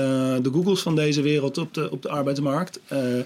[0.41, 2.79] de Googles van deze wereld op de, op de arbeidsmarkt.
[2.89, 3.25] Maar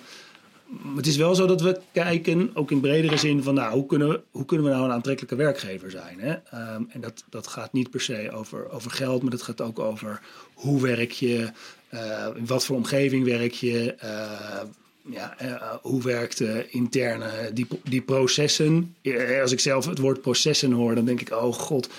[0.96, 4.10] het is wel zo dat we kijken, ook in bredere zin, van nou, hoe kunnen
[4.10, 6.20] we, hoe kunnen we nou een aantrekkelijke werkgever zijn?
[6.20, 6.34] Hè?
[6.52, 9.80] Ehm, en dat, dat gaat niet per se over, over geld, maar dat gaat ook
[9.80, 10.22] over
[10.54, 11.50] hoe werk je,
[11.90, 14.62] eh, in wat voor omgeving werk je, eh,
[15.10, 18.96] ja, eh, hoe werkt de interne, die, die processen.
[19.42, 21.90] Als ik zelf het woord processen hoor, dan denk ik, oh god,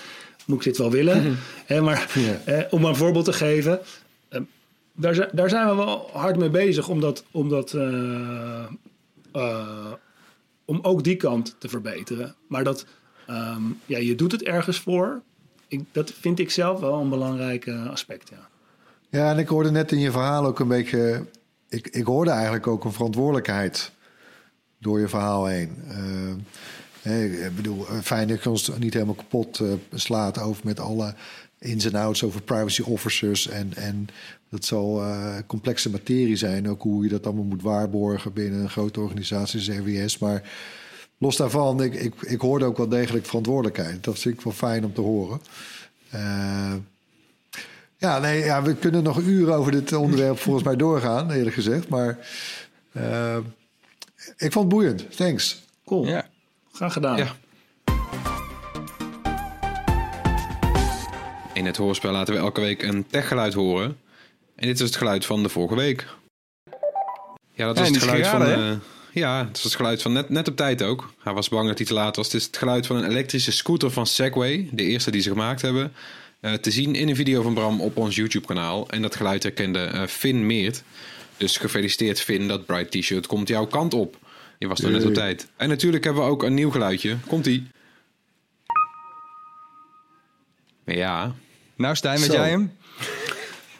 [0.47, 1.37] moet ik dit wel willen?
[1.65, 2.11] Hè, maar
[2.45, 3.79] eh, om een voorbeeld te geven,
[4.97, 8.63] daar, daar zijn we wel hard mee bezig om, dat, om, eh,
[9.31, 9.91] eh,
[10.65, 12.35] om ook die kant te verbeteren.
[12.47, 12.85] Maar dat,
[13.27, 15.21] ehm, ja, je doet het ergens voor.
[15.91, 18.29] Dat vind ik zelf wel een belangrijk eh, aspect.
[18.29, 18.47] Ja.
[19.09, 21.25] Ja, en ik hoorde net in je verhaal ook een beetje.
[21.69, 23.91] Ik, ik hoorde eigenlijk ook een verantwoordelijkheid
[24.79, 25.69] door je verhaal heen.
[27.03, 29.61] Ik bedoel, fijn dat je ons niet helemaal kapot
[29.93, 31.13] slaat over met alle
[31.59, 33.47] ins en outs over privacy officers.
[33.47, 34.07] En, en
[34.49, 38.69] dat zal eh, complexe materie zijn, ook hoe je dat allemaal moet waarborgen binnen een
[38.69, 40.17] grote organisatie als RWS.
[40.17, 40.49] Maar
[41.17, 44.03] los daarvan, ik, ik, ik hoorde ook wel degelijk verantwoordelijkheid.
[44.03, 45.41] Dat vind ik wel fijn om te horen.
[46.09, 46.73] Eh,
[47.97, 51.87] ja, nee, ja, we kunnen nog uren over dit onderwerp volgens mij doorgaan, eerlijk gezegd.
[51.89, 52.17] Maar
[52.91, 53.37] eh,
[54.37, 55.15] ik vond het boeiend.
[55.15, 55.63] Thanks.
[55.85, 56.27] Cool, Ja.
[56.71, 57.17] graag gedaan.
[57.17, 57.35] Ja.
[61.57, 63.97] In het hoorspel laten we elke week een techgeluid horen.
[64.55, 66.07] En dit is het geluid van de vorige week.
[67.53, 68.41] Ja, dat Ja, is het geluid van...
[68.41, 68.71] eh,
[69.11, 71.13] ja, het is het geluid van net, net op tijd ook.
[71.23, 72.25] Hij was bang dat hij te laat was.
[72.25, 74.69] Het is het geluid van een elektrische scooter van Segway.
[74.71, 75.93] De eerste die ze gemaakt hebben.
[76.39, 78.89] Eh, te zien in een video van Bram op ons YouTube-kanaal.
[78.89, 80.83] En dat geluid herkende eh, Finn Meert.
[81.37, 84.17] Dus gefeliciteerd Finn, dat Bright T-shirt komt jouw kant op.
[84.57, 85.47] Je was er net op tijd.
[85.55, 87.17] En natuurlijk hebben we ook een nieuw geluidje.
[87.27, 87.67] Komt-ie.
[90.85, 91.35] Ja,
[91.77, 92.33] Nou, Stijn, weet Zo.
[92.33, 92.71] jij hem?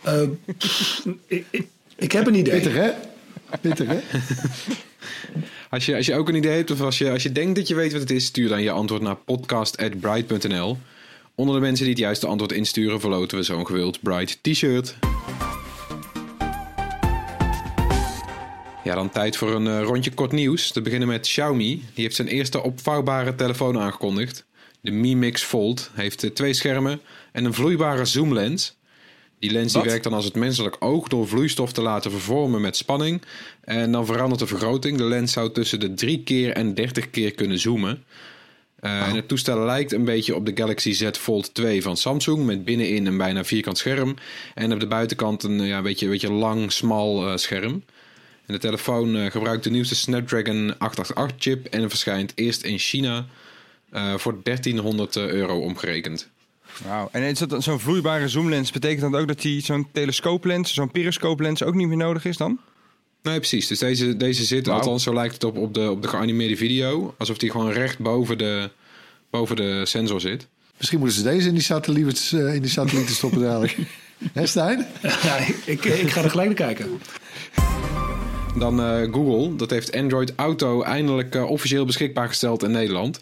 [0.01, 0.21] Eh,
[0.57, 2.53] pff, ik, ik, ik heb een idee.
[2.53, 2.89] Pittig, hè?
[3.61, 3.99] Pittig, hè?
[5.69, 7.67] Als je, als je ook een idee hebt of als je, als je denkt dat
[7.67, 10.77] je weet wat het is, stuur dan je antwoord naar podcast.bright.nl.
[11.35, 14.95] Onder de mensen die het juiste antwoord insturen, verloten we zo'n gewild Bright t-shirt.
[18.83, 20.71] Ja, dan tijd voor een eh, rondje kort nieuws.
[20.71, 21.83] Te beginnen met Xiaomi.
[21.93, 24.45] Die heeft zijn eerste opvouwbare telefoon aangekondigd.
[24.81, 27.01] De Mi Mix Fold heeft eh, twee schermen
[27.37, 28.75] en een vloeibare zoomlens.
[29.39, 32.75] Die lens die werkt dan als het menselijk oog door vloeistof te laten vervormen met
[32.75, 33.21] spanning.
[33.61, 34.97] En dan verandert de vergroting.
[34.97, 38.03] De lens zou tussen de 3 keer en 30 keer kunnen zoomen.
[38.79, 42.45] Eh, En het toestel lijkt een beetje op de Galaxy Z Fold 2 van Samsung.
[42.45, 44.15] Met binnenin een bijna vierkant scherm.
[44.53, 47.83] En op de buitenkant een ja, beetje, beetje lang, smal eh, scherm.
[48.45, 51.65] En de telefoon eh, gebruikt de nieuwste Snapdragon 888 chip.
[51.65, 53.25] En verschijnt eerst in China
[53.91, 56.29] eh, voor 1300 euro omgerekend.
[56.85, 57.09] Wauw.
[57.11, 58.71] En is dat zo'n vloeibare zoomlens?
[58.71, 62.59] Betekent dat ook dat die zo'n telescooplens, zo'n periscooplens ook niet meer nodig is dan?
[63.21, 63.67] Nee, precies.
[63.67, 67.15] Dus deze, deze zit, althans zo lijkt het op, op, de, op de geanimeerde video.
[67.17, 68.69] Alsof die gewoon recht boven de,
[69.29, 70.47] boven de sensor zit.
[70.77, 73.77] Misschien moeten ze deze in die satellieten, eh, in die satellieten stoppen dadelijk.
[74.33, 74.85] Hè, Stijn?
[75.01, 76.99] Ja, ik, ik ga er gelijk naar kijken.
[78.57, 83.21] Dan eh, Google, dat heeft Android Auto eindelijk eh, officieel beschikbaar gesteld in Nederland.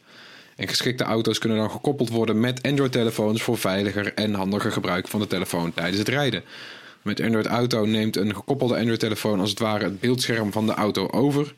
[0.55, 5.19] En geschikte auto's kunnen dan gekoppeld worden met Android-telefoons voor veiliger en handiger gebruik van
[5.19, 6.43] de telefoon tijdens het rijden.
[7.01, 11.07] Met Android Auto neemt een gekoppelde Android-telefoon als het ware het beeldscherm van de auto
[11.07, 11.53] over.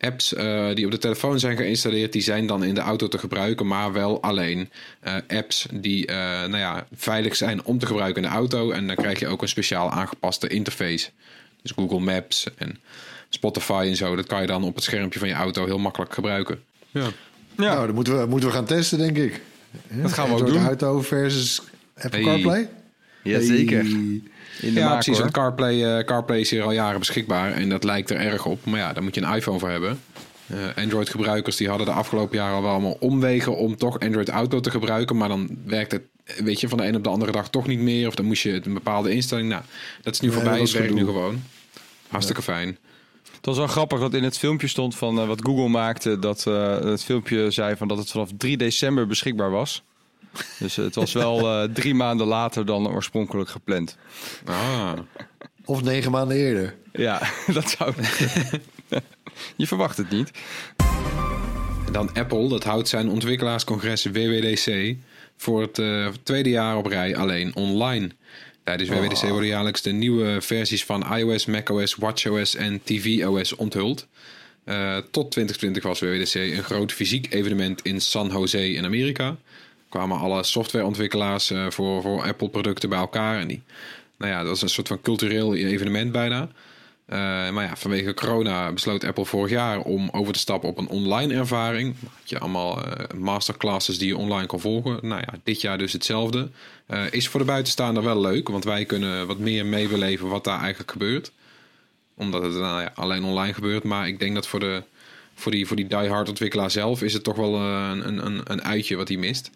[0.00, 3.18] Apps eh, die op de telefoon zijn geïnstalleerd, die zijn dan in de auto te
[3.18, 8.22] gebruiken, maar wel alleen eh, apps die eh, nou ja, veilig zijn om te gebruiken
[8.22, 8.70] in de auto.
[8.70, 11.10] En dan krijg je ook een speciaal aangepaste interface.
[11.62, 12.78] Dus Google Maps en
[13.28, 16.14] Spotify en zo, dat kan je dan op het schermpje van je auto heel makkelijk
[16.14, 16.62] gebruiken.
[16.90, 17.08] Ja.
[17.56, 17.74] Ja.
[17.74, 19.40] Nou, dat moeten we, moeten we gaan testen, denk ik.
[19.88, 20.66] Dat gaan we ook Android doen.
[20.68, 21.62] Auto versus
[21.98, 22.28] Apple Hey.
[22.28, 22.68] CarPlay.
[23.22, 23.78] Jazeker.
[23.82, 23.90] Hey.
[23.90, 24.22] In
[24.60, 25.12] de Ja, maak, precies.
[25.12, 25.22] hoor.
[25.22, 28.64] Want CarPlay, eh, CarPlay is hier al jaren beschikbaar en dat lijkt er erg op.
[28.64, 30.00] Maar ja, daar moet je een iPhone voor hebben.
[30.46, 34.60] Eh, Android-gebruikers die hadden de afgelopen jaren al wel allemaal omwegen om toch Android Auto
[34.60, 35.16] te gebruiken.
[35.16, 36.02] Maar dan werkt het,
[36.44, 38.06] weet je, van de een op de andere dag toch niet meer.
[38.08, 39.48] Of dan moest je een bepaalde instelling.
[39.48, 39.62] Nou,
[40.02, 40.58] dat is nu Nee, voorbij.
[40.58, 41.42] dat Het werkt nu gewoon.
[42.08, 42.78] Hartstikke fijn.
[43.44, 46.18] Het was wel grappig dat in het filmpje stond van eh, wat Google maakte.
[46.18, 49.82] Dat eh, het filmpje zei van dat het vanaf 3 december beschikbaar was.
[50.58, 53.96] Dus het was wel eh, drie maanden later dan oorspronkelijk gepland.
[54.44, 54.92] Ah.
[55.64, 56.76] Of negen maanden eerder.
[56.92, 57.94] Ja, dat zou.
[59.56, 60.30] Je verwacht het niet.
[61.86, 64.96] En dan Apple, dat houdt zijn ontwikkelaarscongres WWDC
[65.36, 68.10] voor het eh, tweede jaar op rij alleen online.
[68.64, 74.06] Tijdens WWDC worden jaarlijks de nieuwe versies van iOS, macOS, watchOS en tvOS onthuld.
[74.64, 79.36] Eh, tot 2020 was WWDC een groot fysiek evenement in San Jose in Amerika.
[79.88, 83.40] kwamen alle softwareontwikkelaars eh, voor, voor Apple-producten bij elkaar.
[83.40, 83.62] En die,
[84.18, 86.48] nou ja, dat was een soort van cultureel evenement bijna.
[87.06, 87.18] Eh,
[87.50, 91.34] maar ja, vanwege corona besloot Apple vorig jaar om over te stappen op een online
[91.34, 91.94] ervaring.
[92.00, 94.98] Had je allemaal eh, masterclasses die je online kon volgen.
[95.02, 96.50] Nou ja, dit jaar dus hetzelfde.
[96.86, 100.60] Eh, is voor de buitenstaander wel leuk, want wij kunnen wat meer meebeleven wat daar
[100.60, 101.32] eigenlijk gebeurt.
[102.16, 103.84] Omdat het nou alleen online gebeurt.
[103.84, 104.82] Maar ik denk dat voor, de,
[105.34, 108.96] voor die, voor die diehard ontwikkelaar zelf is het toch wel een, een, een uitje
[108.96, 109.50] wat hij mist.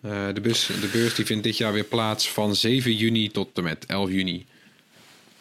[0.00, 3.62] De, bus, de beurs die vindt dit jaar weer plaats van 7 juni tot en
[3.62, 4.46] met 11 juni.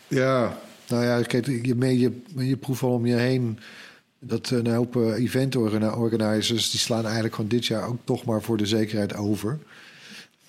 [0.07, 0.59] Ja,
[0.93, 3.59] nou ja, kijk, je, je, je, je proeft al om je heen
[4.19, 6.71] dat een hoop eh, event orga- organizers...
[6.71, 9.59] die slaan eigenlijk gewoon dit jaar ook toch maar voor de zekerheid over.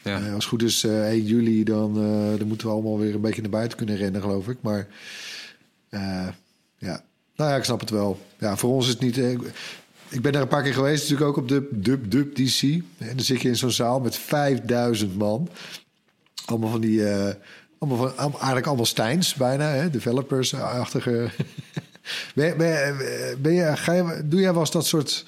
[0.03, 0.19] Ja.
[0.19, 1.95] Eh, als het goed is, eh 1 juli, dan,
[2.39, 4.57] dan moeten we allemaal weer een beetje naar buiten kunnen rennen, geloof ik.
[4.61, 4.87] Maar
[6.79, 7.05] ja,
[7.37, 8.21] nou ja, ik snap het wel.
[8.39, 9.17] Ja, voor ons is het niet...
[10.09, 12.63] ik ben daar een paar keer geweest, natuurlijk ook op de Dub Dub DC.
[12.99, 15.49] En dan zit je in zo'n zaal met 5000 man.
[16.45, 17.03] Allemaal van die...
[17.89, 19.91] allemaal van, eigenlijk allemaal Steins bijna, hè?
[19.91, 21.31] developers-achtige.
[22.35, 22.97] ben, ben,
[23.43, 25.25] ben je, ga je, doe jij wel eens dat soort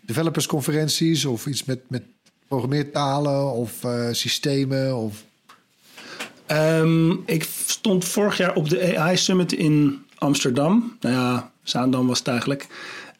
[0.00, 2.02] developersconferenties of iets met, met
[2.48, 4.96] programmeertalen of eh, systemen?
[4.96, 5.24] Of...
[6.46, 10.96] Ehm, ik stond vorig jaar op de AI Summit in Amsterdam.
[11.00, 12.66] Nou ja, Zaandam was het eigenlijk.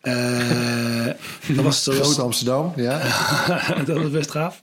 [0.01, 1.07] Eh,
[1.57, 2.99] dat was, dat was Groot Amsterdam, ja.
[3.87, 4.62] dat was best gaaf.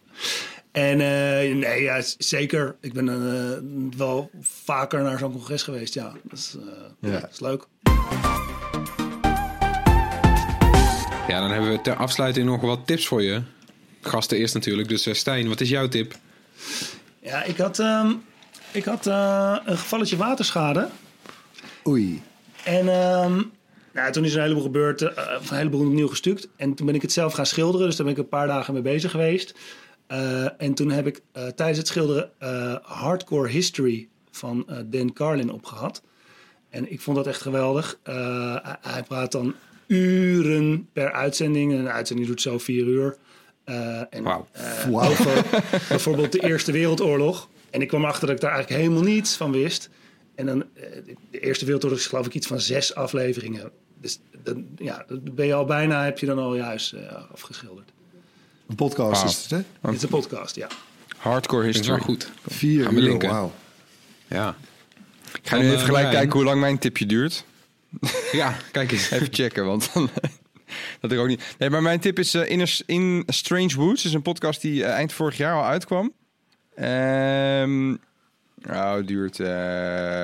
[0.74, 2.76] En eh, nee, ja, zeker.
[2.82, 3.58] Ik ben eh,
[3.98, 5.94] wel vaker naar zo'n congres geweest.
[5.94, 6.56] Ja, dat is,
[7.02, 7.20] eh, Ja.
[7.20, 7.66] dat is leuk.
[11.28, 13.42] Ja, dan hebben we ter afsluiting nog wat tips voor je.
[14.02, 14.88] Gasten eerst natuurlijk.
[14.88, 16.16] Dus Stijn, wat is jouw tip?
[17.20, 18.12] Ja, ik had, ehm,
[18.72, 20.88] ik had eh, een gevalletje waterschade.
[21.88, 22.22] Oei.
[22.64, 23.42] En ehm,
[23.94, 25.10] nou, toen is er een heleboel gebeurd, eh,
[25.50, 26.48] een heleboel opnieuw gestuukt.
[26.56, 28.74] En toen ben ik het zelf gaan schilderen, dus daar ben ik een paar dagen
[28.74, 29.54] mee bezig geweest.
[30.14, 35.14] Eh, en toen heb ik eh, tijdens het schilderen eh, Hardcore History van eh, Dan
[35.14, 36.02] Carlin opgehad.
[36.70, 38.00] En ik vond dat echt geweldig.
[38.04, 39.56] Eh, hij- praat dan
[39.88, 41.72] uren per uitzending.
[41.74, 43.16] En een uitzending doet zo vier uur.
[43.64, 44.24] Eh, en,
[45.12, 45.46] over
[45.90, 47.50] bijvoorbeeld de Eerste Wereldoorlog.
[47.70, 49.90] En ik kwam erachter dat ik daar eigenlijk helemaal niets van wist.
[50.36, 50.84] En dan, eh,
[51.32, 53.72] de Eerste Wereldoorlog is geloof ik iets van zes afleveringen.
[54.02, 57.92] Dus dan, ja, dan ben je al bijna, heb je dan al juist eh, afgeschilderd.
[58.68, 59.58] Een podcast is het, hè?
[59.82, 60.68] Dit is een podcast, ja.
[61.18, 62.16] Hardcore Dat is wel history.
[62.18, 62.32] goed.
[62.48, 63.30] Vier uur, linken.
[63.30, 63.52] wauw.
[64.28, 64.56] Ja.
[65.42, 67.46] Ik ga nu even eh, gelijk kijken hoe lang mijn tipje duurt.
[68.32, 69.10] Ja, kijk eens.
[69.12, 70.10] Even checken, want dan...
[71.02, 71.56] dat ik ook niet...
[71.58, 74.06] Nee, maar mijn tip is eh, in, in Strange Woods.
[74.06, 76.14] Is een podcast die eh, eind vorig jaar al uitkwam.
[76.76, 77.96] Ehm
[78.66, 79.48] nou, het duurt, eh,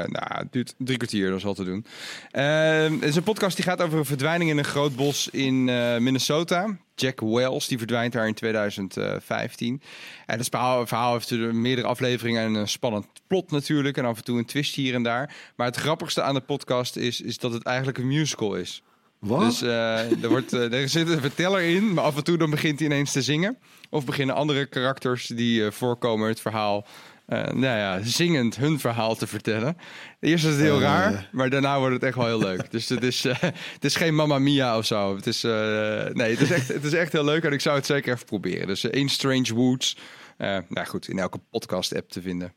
[0.06, 1.86] nou, duurt drie kwartier, dat is al te doen.
[2.32, 5.69] Ehm, het is een podcast die gaat over een verdwijning in een groot bos in
[5.69, 6.78] eh, Minnesota.
[6.95, 9.82] Jack Wells, die verdwijnt daar in 2015.
[10.25, 13.97] En het verhaal, verhaal heeft er meerdere afleveringen en een spannend plot natuurlijk.
[13.97, 15.36] En af en toe een twist hier en daar.
[15.56, 18.84] Maar het grappigste aan de podcast is, is dat het eigenlijk een musical is.
[19.19, 19.41] Wat?
[19.41, 22.80] Dus eh, er, wordt, er zit een verteller in, maar af en toe dan begint
[22.80, 23.58] hij ineens te zingen.
[23.89, 26.86] Of beginnen andere karakters die voorkomen het verhaal,
[27.29, 29.77] eh, nou ja, zingend hun verhaal te vertellen.
[30.19, 30.81] Eerst is het heel Eh.
[30.81, 32.71] raar, maar daarna wordt het echt wel heel leuk.
[32.71, 33.41] Dus het is, eh,
[33.73, 35.15] het is geen Mamma Mia of zo.
[35.15, 37.85] Het is, nee, het is, echt, het is echt heel leuk en ik zou het
[37.85, 38.67] zeker even proberen.
[38.67, 39.97] Dus In Strange Woods,
[40.37, 42.53] nou goed, in elke podcast-app te vinden.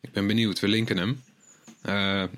[0.00, 1.22] Ik ben benieuwd, we linken hem.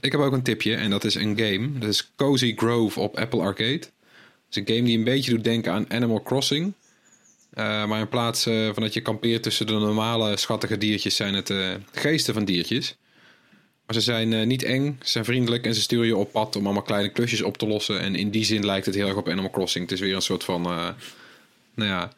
[0.00, 1.78] Ik heb ook een tipje en dat is een game.
[1.78, 3.72] Dat is Cozy Grove op Apple Arcade.
[3.72, 3.90] Het
[4.50, 6.72] is een game die een beetje doet denken aan Animal Crossing.
[7.50, 11.16] Eh, maar in plaats eh, van dat je kampeert tussen de normale schattige diertjes...
[11.16, 12.96] zijn het eh, geesten van diertjes.
[13.86, 15.64] Maar ze zijn niet eng, ze zijn vriendelijk...
[15.64, 18.00] en ze sturen je op pad om allemaal kleine klusjes op te lossen.
[18.00, 19.84] En in die zin lijkt het heel erg op Animal Crossing.
[19.84, 20.62] Het is weer een soort van...
[20.62, 22.12] nou ja,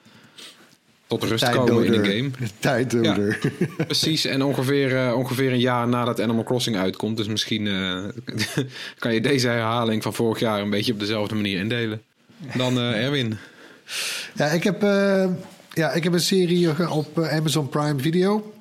[1.07, 2.31] tot rust komen in een game.
[2.59, 3.39] Tijddoder.
[3.87, 7.17] Precies, en ongeveer, ongeveer een jaar nadat Animal Crossing uitkomt.
[7.17, 7.65] Dus misschien
[8.99, 12.03] kan je deze herhaling van vorig jaar een beetje op dezelfde manier indelen.
[12.55, 13.39] Dan Erwin.
[14.35, 15.29] Ja, ik heb, eh,
[15.73, 18.53] ja, ik heb een serie op eh, Amazon Prime Video.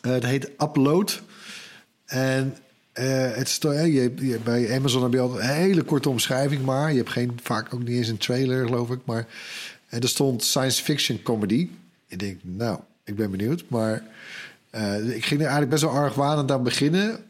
[0.00, 1.22] Eh het heet Upload.
[2.06, 2.56] En
[2.92, 6.90] het is, je, bij Amazon heb je altijd een hele korte omschrijving maar.
[6.90, 9.00] Je hebt geen, vaak ook niet eens een trailer, geloof ik.
[9.04, 9.26] Maar
[9.88, 11.68] en er stond science fiction comedy.
[12.08, 13.64] Ik denk, nou, ik ben benieuwd.
[13.68, 14.02] Maar
[15.06, 17.24] ik ging er eigenlijk best wel argwanend aan beginnen.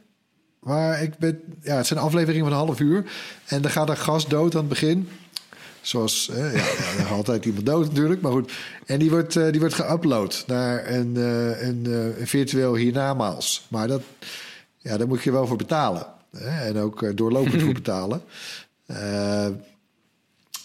[0.67, 3.05] Maar ik ben, ja, het zijn afleveringen van een half uur.
[3.47, 5.09] En dan gaat een gast dood aan het begin.
[5.87, 8.53] Zoals, eh, ja, er gaat altijd iemand dood natuurlijk, maar goed.
[8.87, 13.67] En die wordt, eh, die wordt geüpload naar een, eh, een, eh, een virtueel hiernamaals.
[13.69, 14.03] Maar dat,
[14.79, 16.07] ja, daar moet je wel voor betalen.
[16.37, 16.67] Hè?
[16.67, 18.23] En ook doorlopend voor betalen.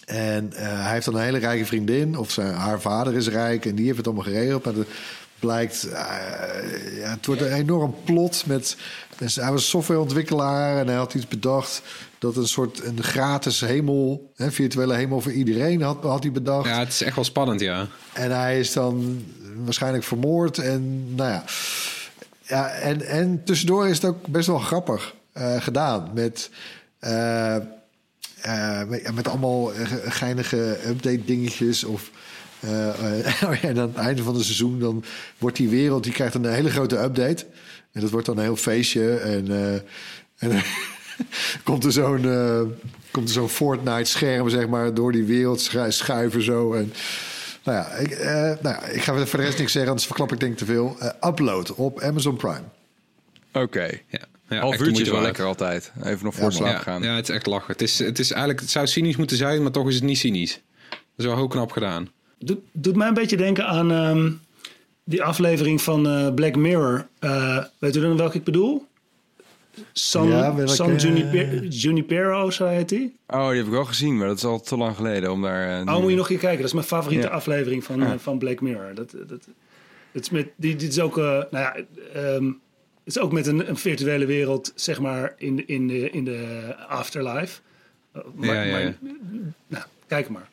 [0.06, 3.76] En hij heeft dan een hele rijke vriendin, of zijn, haar vader is rijk en
[3.76, 4.66] die heeft het allemaal geregeld.
[4.66, 4.88] Maar het
[5.40, 5.88] blijkt,
[6.96, 8.78] ja, het wordt een enorm plot met.
[9.18, 11.82] Dus hij was softwareontwikkelaar en hij had iets bedacht
[12.22, 16.68] dat een soort een gratis hemel, hè, virtuele hemel voor iedereen had, had hij bedacht.
[16.68, 17.88] Ja, het is echt wel spannend, ja.
[18.14, 19.26] En hij is dan
[19.64, 20.58] waarschijnlijk vermoord.
[20.58, 21.44] En nou ja.
[22.48, 26.12] ja en, en tussendoor is het ook best wel grappig eh, gedaan.
[26.14, 26.50] Met,
[27.00, 27.62] eh, eh,
[29.14, 29.72] met, allemaal
[30.06, 31.84] geinige update dingetjes.
[31.84, 32.12] Of,
[33.46, 35.04] oh ja, en aan het einde van het seizoen dan
[35.38, 36.04] wordt die wereld...
[36.04, 37.46] die krijgt een hele grote update.
[37.92, 39.18] En dat wordt dan een heel feestje.
[39.18, 39.48] En,
[40.38, 40.62] en
[41.64, 42.26] komt er zo'n...
[42.30, 42.62] eh,
[43.12, 46.74] komt er zo'n Fortnite-scherm, zeg maar, door die wereld schu- schuiven zo.
[46.74, 46.94] En,
[47.64, 50.32] nou ja, ik, eh, nou ja, ik ga voor de rest niks zeggen, anders verklap
[50.32, 50.96] ik denk te veel.
[51.00, 52.62] Eh, upload op Amazon Prime.
[53.54, 53.90] Oké.
[54.08, 54.20] ja.
[54.50, 55.92] ja Half uurtje is wel lekker altijd.
[56.04, 57.02] Even nog voor Ja, slaap Ja, gaan.
[57.02, 57.72] ja, het is echt lachen.
[57.72, 60.18] Het, is, het, is eigenlijk, het zou cynisch moeten zijn, maar toch is het niet
[60.18, 60.62] cynisch.
[60.90, 62.10] Dat is wel heel knap gedaan.
[62.40, 64.32] Doet, doet mij een beetje denken aan ehm,
[65.04, 67.08] die aflevering van eh, Black Mirror.
[67.20, 68.86] Eh, weet u dan welke ik bedoel?
[69.94, 73.16] San, Ja, welke- San Juniper, Junipero, zo heet die.
[73.28, 75.82] Oh, die heb ik wel gezien, maar dat is al te lang geleden om daar...
[75.88, 76.58] eh, Oh, moet je nog een keer kijken.
[76.58, 77.34] Dat is mijn favoriete Ja.
[77.34, 78.94] aflevering van, eh, van Black Mirror.
[78.96, 81.76] Dat, dat, dat is met, die, dit is ook, eh, nou ja,
[82.14, 82.46] ehm,
[83.04, 86.24] het is ook met een, een virtuele wereld, zeg maar, in de, in de, in
[86.26, 87.60] de afterlife.
[88.14, 88.94] Eh, maar, Ja, ja, ja.
[89.02, 89.12] maar-
[89.68, 90.50] nou, kijk maar.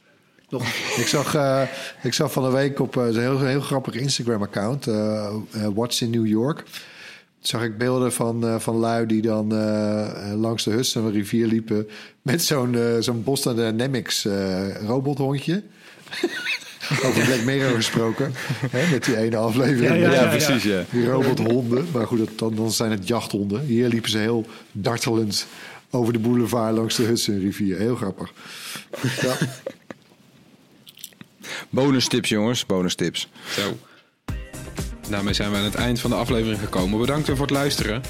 [0.50, 0.62] Nog
[1.02, 1.62] Ik zag, eh,
[2.02, 6.00] ik zag van de week op eh, een heel, heel grappig Instagram-account, eh eh, What's
[6.00, 6.64] in New York.
[7.40, 11.88] Zag ik beelden van, eh, van lui die dan eh, langs de Hudson rivier liepen
[12.22, 15.62] met zo'n eh, zo'n Boston Dynamics eh robothondje.
[17.04, 18.32] Over Black Mirror gesproken,
[18.70, 20.12] hè, met die ene aflevering.
[20.12, 20.84] Ja, precies, ja.
[20.90, 21.86] Die robothonden.
[21.92, 23.60] Maar goed, dat, dan, dan zijn het jachthonden.
[23.60, 25.46] Hier liepen ze heel dartelend
[25.90, 27.78] over de boulevard langs de Hudson rivier.
[27.78, 28.32] Heel grappig.
[29.20, 29.36] Ja.
[31.70, 32.66] Bonus tips, jongens.
[32.66, 33.28] Bonus tips.
[33.48, 33.78] Zo.
[35.10, 36.98] Daarmee zijn we aan het eind van de aflevering gekomen.
[36.98, 38.02] Bedankt weer voor het luisteren.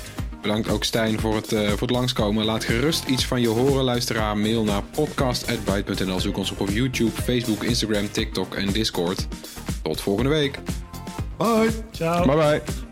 [0.43, 2.45] Bedankt ook Stijn voor het, eh, voor het langskomen.
[2.45, 4.37] Laat gerust iets van je horen, luisteraar.
[4.37, 6.21] Mail naar podcast.byte.nl.
[6.21, 9.27] Zoek ons op op YouTube, Facebook, Instagram, TikTok en Discord.
[9.83, 10.59] Tot volgende week.
[11.37, 11.71] Bye.
[11.93, 12.27] ciao.
[12.27, 12.88] Bye bye.